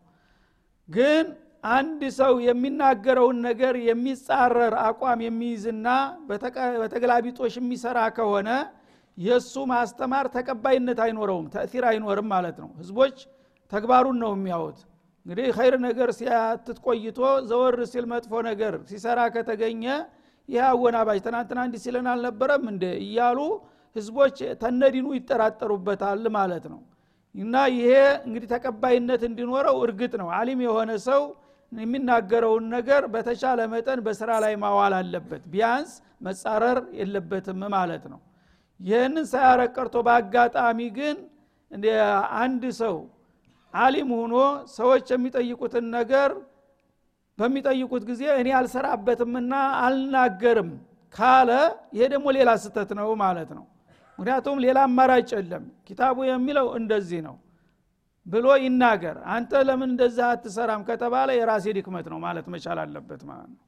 ግን 0.90 1.26
አንድ 1.74 2.02
ሰው 2.18 2.34
የሚናገረውን 2.48 3.38
ነገር 3.48 3.76
የሚጻረር 3.88 4.74
አቋም 4.84 5.22
የሚይዝና 5.26 5.88
በተገላቢጦሽ 6.82 7.56
የሚሰራ 7.60 8.00
ከሆነ 8.18 8.50
የእሱ 9.18 9.54
ማስተማር 9.72 10.26
ተቀባይነት 10.36 11.00
አይኖረውም 11.06 11.48
ተእሲር 11.54 11.86
አይኖርም 11.92 12.28
ማለት 12.34 12.58
ነው። 12.64 12.70
ህዝቦች 12.82 13.18
ተግባሩን 13.72 14.18
ነው 14.24 14.32
የሚያዩት 14.36 14.80
እንግዲህ 15.28 15.48
ኸይር 15.56 15.76
ነገር 15.86 16.10
ሲያትት 16.18 16.78
ቆይቶ 16.86 17.18
ዘወር 17.50 17.76
ሲል 17.90 18.06
መጥፎ 18.12 18.34
ነገር 18.48 18.74
ሲሰራ 18.92 19.20
ከተገኘ 19.34 19.84
ይህ 20.50 20.62
አወናባጅ 20.68 21.18
ትናንትና 21.26 21.60
እንዲህ 21.68 21.82
ሲለን 21.86 22.06
አልነበረም 22.12 22.64
እንደ 22.72 22.84
እያሉ 23.02 23.40
ህዝቦች 23.96 24.38
ተነዲኑ 24.62 25.08
ይጠራጠሩበታል 25.18 26.24
ማለት 26.38 26.66
ነው። 26.74 26.80
እና 27.36 27.56
ይሄ 27.74 27.90
እንግዲህ 28.28 28.48
ተቀባይነት 28.54 29.22
እንዲኖረው 29.30 29.76
እርግጥ 29.86 30.14
ነው። 30.22 30.30
አሊም 30.38 30.62
የሆነ 30.66 30.92
ሰው 31.08 31.24
የሚናገረውን 31.72 32.66
ነገር 32.76 33.04
በተቻለ 33.14 33.60
መጠን 33.74 34.00
በስራ 34.06 34.32
ላይ 34.44 34.56
ማዋል 34.64 34.96
አለበት። 35.00 35.44
ቢያንስ 35.54 35.92
መጻረር 36.22 36.80
የለበትም 37.00 37.62
ማለት 37.76 38.06
ነው። 38.14 38.20
ይህንን 38.80 39.26
ሳያረግ 39.34 39.72
ቀርቶ 39.78 39.98
በአጋጣሚ 40.08 40.80
ግን 40.98 41.18
አንድ 42.42 42.64
ሰው 42.82 42.96
አሊም 43.78 44.10
ሆኖ 44.18 44.36
ሰዎች 44.76 45.08
የሚጠይቁትን 45.14 45.86
ነገር 45.96 46.32
በሚጠይቁት 47.38 48.04
ጊዜ 48.10 48.24
እኔ 48.40 48.50
አልሰራበትምና 48.60 49.54
አልናገርም 49.82 50.70
ካለ 51.16 51.50
ይሄ 51.96 52.04
ደግሞ 52.14 52.28
ሌላ 52.38 52.50
ስተት 52.64 52.90
ነው 53.00 53.10
ማለት 53.24 53.50
ነው። 53.58 53.66
ምክንያቱም 54.20 54.58
ሌላ 54.66 54.78
አማራጭ 54.88 55.30
የለም። 55.38 55.66
ኪታቡ 55.88 56.18
የሚለው 56.30 56.68
እንደዚህ 56.80 57.20
ነው 57.28 57.36
ብሎ 58.26 58.48
ይናገር። 58.64 59.18
አንተ 59.34 59.62
ለምን 59.68 59.90
እንደዛ 59.92 60.20
አትሰራም 60.32 60.82
ከተባለ 60.88 61.30
የራሴ 61.38 61.66
ድክመት 61.78 62.08
ነው 62.14 62.20
ማለት 62.26 62.46
መቻል 62.54 62.80
አለበት 62.84 63.22
ማለት 63.30 63.50
ነው። 63.54 63.62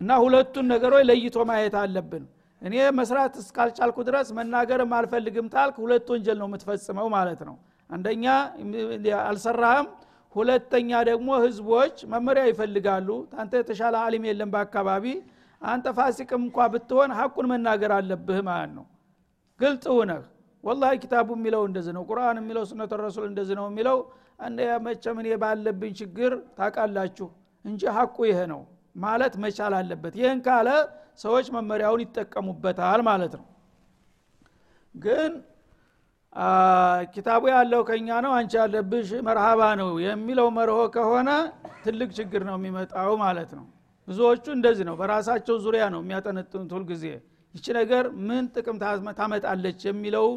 እና 0.00 0.10
ሁለቱን 0.24 0.66
ነገሮች 0.72 1.04
ለይቶ 1.10 1.38
ማየት 1.50 1.76
አለብን። 1.82 2.24
እኔ 2.62 2.74
መስራት 2.98 3.34
እስካልቻልኩ 3.42 3.98
ድረስ 4.08 4.28
መናገርም 4.38 4.92
አልፈልግም 4.98 5.46
ታልክ 5.54 5.76
ሁለት 5.84 6.08
ወንጀል 6.12 6.38
ነው 6.42 6.48
የምትፈጽመው 6.50 7.06
ማለት 7.16 7.40
ነው 7.48 7.56
አንደኛ 7.90 8.24
አልሰራህም። 9.22 9.88
ሁለተኛ 10.34 10.90
ደግሞ 11.08 11.28
ህዝቦች 11.44 11.96
መመሪያ 12.12 12.42
ይፈልጋሉ። 12.50 13.08
አንተ 13.40 13.52
የተሻለ 13.60 13.94
አሊም 14.04 14.24
የለም 14.28 14.50
በአካባቢ። 14.54 15.04
አንተ 15.62 15.86
ፋሲቅም 15.98 16.42
እንኳ 16.46 16.66
ብትሆን 16.72 17.10
ሀቁን 17.18 17.46
መናገር 17.52 17.92
አለብህ 17.96 18.38
ማለት 18.48 18.72
ነው። 18.78 18.84
ግልጥ 19.60 19.84
ሁነህ 19.94 20.22
ወላሂ 20.64 20.92
ኪታቡ 21.02 21.28
የሚለው 21.36 21.62
እንደዚህ 21.68 21.92
ነው። 21.96 22.02
ቁርአን 22.10 22.38
የሚለው 22.40 22.64
ስነተ 22.70 22.94
ረሱል 23.02 23.26
እንደዚህ 23.30 23.56
ነው 23.60 23.66
የሚለው። 23.70 23.98
መቸም 24.86 25.16
እኔ 25.22 25.28
ባለብኝ 25.42 25.92
ችግር 26.00 26.32
ታቃላችሁ 26.58 27.28
እንጂ 27.64 27.82
ሀቁ 27.96 28.16
ይሄ 28.28 28.40
ነው 28.52 28.60
ማለት 28.96 29.34
መቻል 29.42 29.72
አለበት። 29.78 30.14
ይህን 30.20 30.40
ካለ 30.46 30.68
ሰዎች 31.18 31.46
መመሪያውን 31.56 32.02
ይጠቀሙበታል 32.04 33.00
ማለት 33.08 33.32
ነው። 33.40 33.46
ግን 34.94 35.32
ኪታቡ 37.12 37.42
ያለው 37.52 37.80
ከኛ 37.88 38.08
ነው 38.24 38.32
አንቺ 38.38 38.52
ያለብሽ 38.60 39.08
መርሃባ 39.28 39.60
ነው 39.80 39.90
የሚለው 40.04 40.48
መርሆ 40.58 40.78
ከሆነ 40.96 41.30
ትልቅ 41.84 42.08
ችግር 42.18 42.42
ነው 42.48 42.56
የሚመጣው 42.58 43.12
ማለት 43.22 43.50
ነው። 43.58 43.64
ብዙዎቹ 44.08 44.44
እንደዚህ 44.56 44.84
ነው 44.88 44.94
በራሳቸው 45.00 45.56
ዙሪያ 45.64 45.84
ነው 45.94 46.00
የሚያጠነጥኑት 46.04 46.70
ሁልጊዜ። 46.76 47.04
ይቺ 47.54 47.66
ነገር 47.80 48.04
ምን 48.28 48.44
ጥቅም 48.54 48.76
ታመጣለች 49.18 49.80
የሚለው 49.88 50.28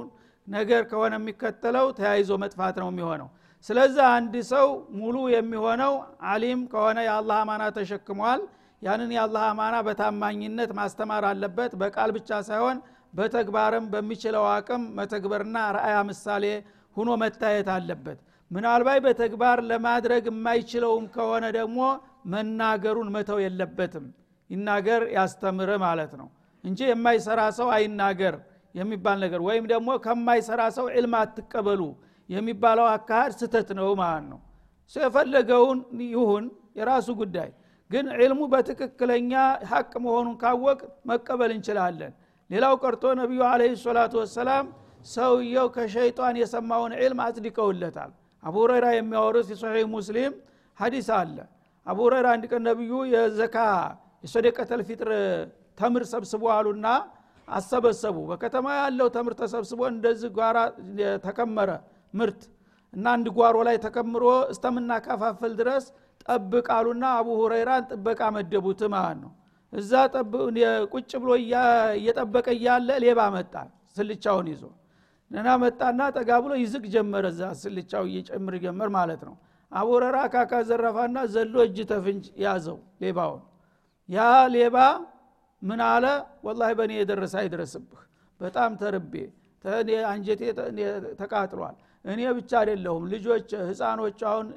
ነገር 0.47 0.81
ከሆነ 0.91 1.13
የሚከተለው 1.19 1.87
ተያይዞ 1.97 2.31
መጥፋት 2.43 2.75
ነው 2.83 2.89
የሚሆነው። 2.91 3.29
ስለዚህ 3.65 4.03
አንድ 4.15 4.33
ሰው 4.51 4.67
ሙሉ 4.99 5.15
የሚሆነው 5.35 5.93
አሊም 6.31 6.61
ከሆነ 6.71 6.99
የአላህ 7.07 7.37
አማና 7.43 7.63
ተሸክሟል። 7.75 8.41
ያንን 8.81 9.11
የአላህ 9.15 9.43
አማና 9.49 9.75
በታማኝነት 9.87 10.71
ማስተማር 10.79 11.25
አለበት። 11.31 11.71
በቃል 11.81 12.09
ብቻ 12.17 12.39
ሳይሆን 12.47 12.77
በተግባርም 13.13 13.85
በሚችለው 13.93 14.43
አቅም 14.51 14.83
መተግበርና 14.97 15.57
ረአያ 15.75 15.97
ምሳሌ 16.09 16.45
ሁኖ 16.95 17.09
መታየት 17.21 17.69
አለበት። 17.75 18.19
ምናልባት 18.51 18.99
በተግባር 19.05 19.57
ለማድረግ 19.69 20.23
የማይችለውም 20.29 21.05
ከሆነ 21.15 21.45
ደግሞ 21.57 21.79
መናገሩን 22.33 23.09
መተው 23.15 23.39
የለበትም። 23.43 24.05
ይናገር 24.49 25.01
ያስተምር 25.15 25.69
ማለት 25.83 26.13
ነው። 26.21 26.27
እንጂ 26.63 26.79
የማይሰራ 26.89 27.41
ሰው 27.57 27.67
አይናገር 27.75 28.35
የሚባል 28.75 29.17
ነገር 29.23 29.41
ወይም 29.47 29.65
ደግሞ 29.71 29.89
ከማይሰራ 30.03 30.61
ሰው 30.75 30.85
ዕልም 30.95 31.13
አትቀበሉ 31.19 31.81
የሚባለው 32.29 32.85
አካሃድ 32.93 33.31
ስተት 33.39 33.69
ነው 33.79 33.89
ማለት 34.01 34.25
ነው። 34.31 34.39
የፈለገውን 34.95 35.79
ይሁን 36.07 36.45
የራሱ 36.79 37.09
ጉዳይ። 37.21 37.49
ግን 37.91 38.05
ዕልሙ 38.17 38.41
በትክክለኛ 38.51 39.31
ሀቅ 39.71 39.91
መሆኑን 40.03 40.35
ካወቅ 40.41 40.79
መቀበል 41.05 41.51
እንችላለን 41.55 42.13
ሌላው 42.51 42.73
ቀርቶ 42.83 43.03
ነቢዩ 43.19 43.41
አለ 43.49 43.61
ሰላቱ 43.83 44.13
ወሰላም 44.21 44.65
ሰውየው 45.05 45.67
ከሸይጣን 45.75 46.35
የሰማውን 46.41 46.93
ዕልም 46.99 47.19
አጽድቀውለታል። 47.25 48.11
አቡ 48.43 48.55
ሁረይራ 48.63 48.87
የሚያወሩት 48.95 49.47
የሶሒህ 49.53 49.85
ሙስሊም 49.93 50.33
ሀዲስ 50.77 51.07
አለ። 51.19 51.37
አቡ 51.85 51.97
ሁረይራ 52.05 52.27
አንድ 52.35 52.43
ቀን 52.51 52.61
ነቢዩ 52.69 52.93
የዘካ 53.13 53.55
የሶደቀተል 54.25 54.81
ፊጥር 54.89 55.09
ተምር 55.77 56.03
ሰብስቦ 56.11 56.43
አሉና 56.55 56.87
አሰበሰቡ። 57.47 58.17
በከተማ 58.29 58.67
ያለው 58.79 59.07
ተምር 59.15 59.33
ተሰብስቦ 59.39 59.81
እንደዚህ 59.93 60.29
ጓራ 60.37 60.57
ተከመረ 61.25 61.71
ምርት 62.13 62.41
እና 62.93 63.05
አንድ 63.15 63.27
ጓሮ 63.37 63.57
ላይ 63.67 63.77
ተከምሮ 63.85 64.23
እስተምናከፋፍል 64.53 65.53
ድረስ 65.59 65.85
ጠብቅ 66.25 66.67
አሉና 66.77 67.03
አቡ 67.19 67.27
ሁረይራን 67.41 67.85
ጥበቃ 67.91 68.21
መደቡት 68.37 68.81
ማለት 68.95 69.17
ነው 69.23 69.31
እዛ 69.73 69.91
ቁጭ 70.93 71.11
ብሎ 71.21 71.31
እየጠበቀ 71.95 72.47
እያለ 72.57 72.89
ሌባ 73.03 73.19
መጣ 73.35 73.53
ስልቻውን 73.97 74.47
ይዞ። 74.51 74.63
እና 75.31 75.49
መጣና 75.63 76.01
ጠጋ 76.15 76.29
ብሎ 76.43 76.53
ይዝቅ 76.61 76.83
ጀመረ 76.93 77.25
እዛ 77.33 77.41
ስልቻው 77.61 78.03
እየጨምር 78.09 78.55
ጀመር 78.63 78.89
ማለት 78.97 79.21
ነው። 79.27 79.35
አቡ 79.71 79.87
ሁረይራ 79.95 80.17
ካካ 80.33 80.53
ዘረፋና 80.69 81.17
ዘሎ 81.33 81.53
እጅ 81.67 81.77
ተፍንጅ 81.91 82.25
ያዘው 82.43 82.79
ሌባውን። 83.03 83.43
ያ 84.09 84.19
ሌባ 84.55 84.77
ምን 85.61 85.81
አለ? 85.87 86.05
ወላሂ 86.45 86.71
በእኔ 86.79 86.91
የደረሰ 86.99 87.33
አይድረስብህ 87.41 88.01
በጣም 88.41 88.71
ተርቤ 88.81 89.13
አንጀቴ 90.11 90.41
ተቃጥሏል 91.21 91.75
እኔ 92.05 92.21
ብቻ 92.37 92.51
አይደለሁም። 92.61 93.03
ልጆች 93.11 93.49
ህፃኖች 93.69 94.19
አሁን 94.29 94.47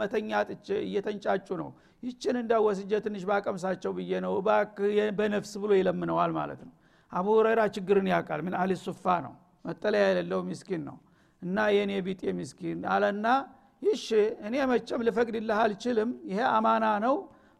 መተኛ 0.00 0.30
ጥቼ 0.50 0.68
እየተንጫጩ 0.86 1.48
ነው። 1.60 1.68
ይችን 2.02 2.36
እንዳወስጀ 2.40 2.92
ትንሽ 3.04 3.22
ባቀምሳቸው 3.28 3.92
ብዬ 3.96 4.12
ነው። 4.24 4.32
እባክህ 4.40 4.88
በነፍስ 5.18 5.52
ብሎ 5.62 5.70
ይለምነዋል 5.78 6.32
ማለት 6.38 6.60
ነው። 6.66 6.72
አቡ 7.12 7.26
ሁረይራ 7.36 7.62
ችግርን 7.74 8.08
ያውቃል። 8.12 8.40
ምን 8.46 8.54
አሊ 8.60 8.72
ሱፋ 8.84 9.04
ነው። 9.26 9.34
መጠለያ 9.64 10.02
የሌለው 10.10 10.40
ሚስኪን 10.48 10.82
ነው። 10.88 10.96
እና 11.42 11.56
የእኔ 11.74 11.92
ቢጤ 12.06 12.22
ሚስኪን 12.38 12.78
አለና 12.94 13.26
ይሽ 13.82 14.04
እኔ 14.46 14.54
መቸም 14.70 15.00
ልፈቅድልህ 15.06 15.58
አልችልም። 15.64 16.10
ይሄ 16.30 16.40
አማና 16.52 16.86
ነው። 17.04 17.16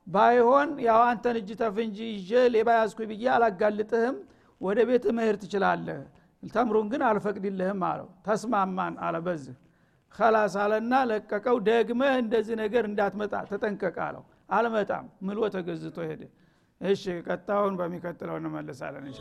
ባይሆን 0.06 0.68
ያው 0.86 1.00
አንተን 1.08 1.36
እጅ 1.40 1.50
ተፍንጂ 1.60 1.98
ይዤ 2.12 2.30
ሌባ 2.54 2.68
ያዝኩ 2.78 2.98
ብዬ 3.10 3.24
አላጋልጥህም። 3.36 4.16
ወደ 4.60 4.78
ቤት 4.88 5.04
መሄድ 5.16 5.36
ትችላለህ 5.42 5.98
ተምሩን 6.46 6.86
ግን 6.92 7.02
አልፈቅድልህም 7.06 7.80
አለው። 7.88 8.08
ተስማማን 8.26 8.94
አለ 9.06 9.16
በዚህ። 9.26 9.56
ከላስ 10.14 10.54
አለና 10.62 10.92
ለቀቀው። 11.10 11.56
ደግመህ 11.68 12.14
እንደዚህ 12.22 12.56
ነገር 12.62 12.84
እንዳትመጣ 12.90 13.34
ተጠንቀቅ 13.50 13.96
አለው። 14.06 14.24
አልመጣም። 14.50 15.06
ምሎ 15.26 15.38
ተገዝቶ 15.54 15.98
ሄደ። 16.10 16.22
እሺ 16.80 17.04
ቀጣውን 17.26 17.74
በሚቀጥለው 17.78 18.36
እንመለሳለን 18.40 19.04
እንሻ 19.04 19.20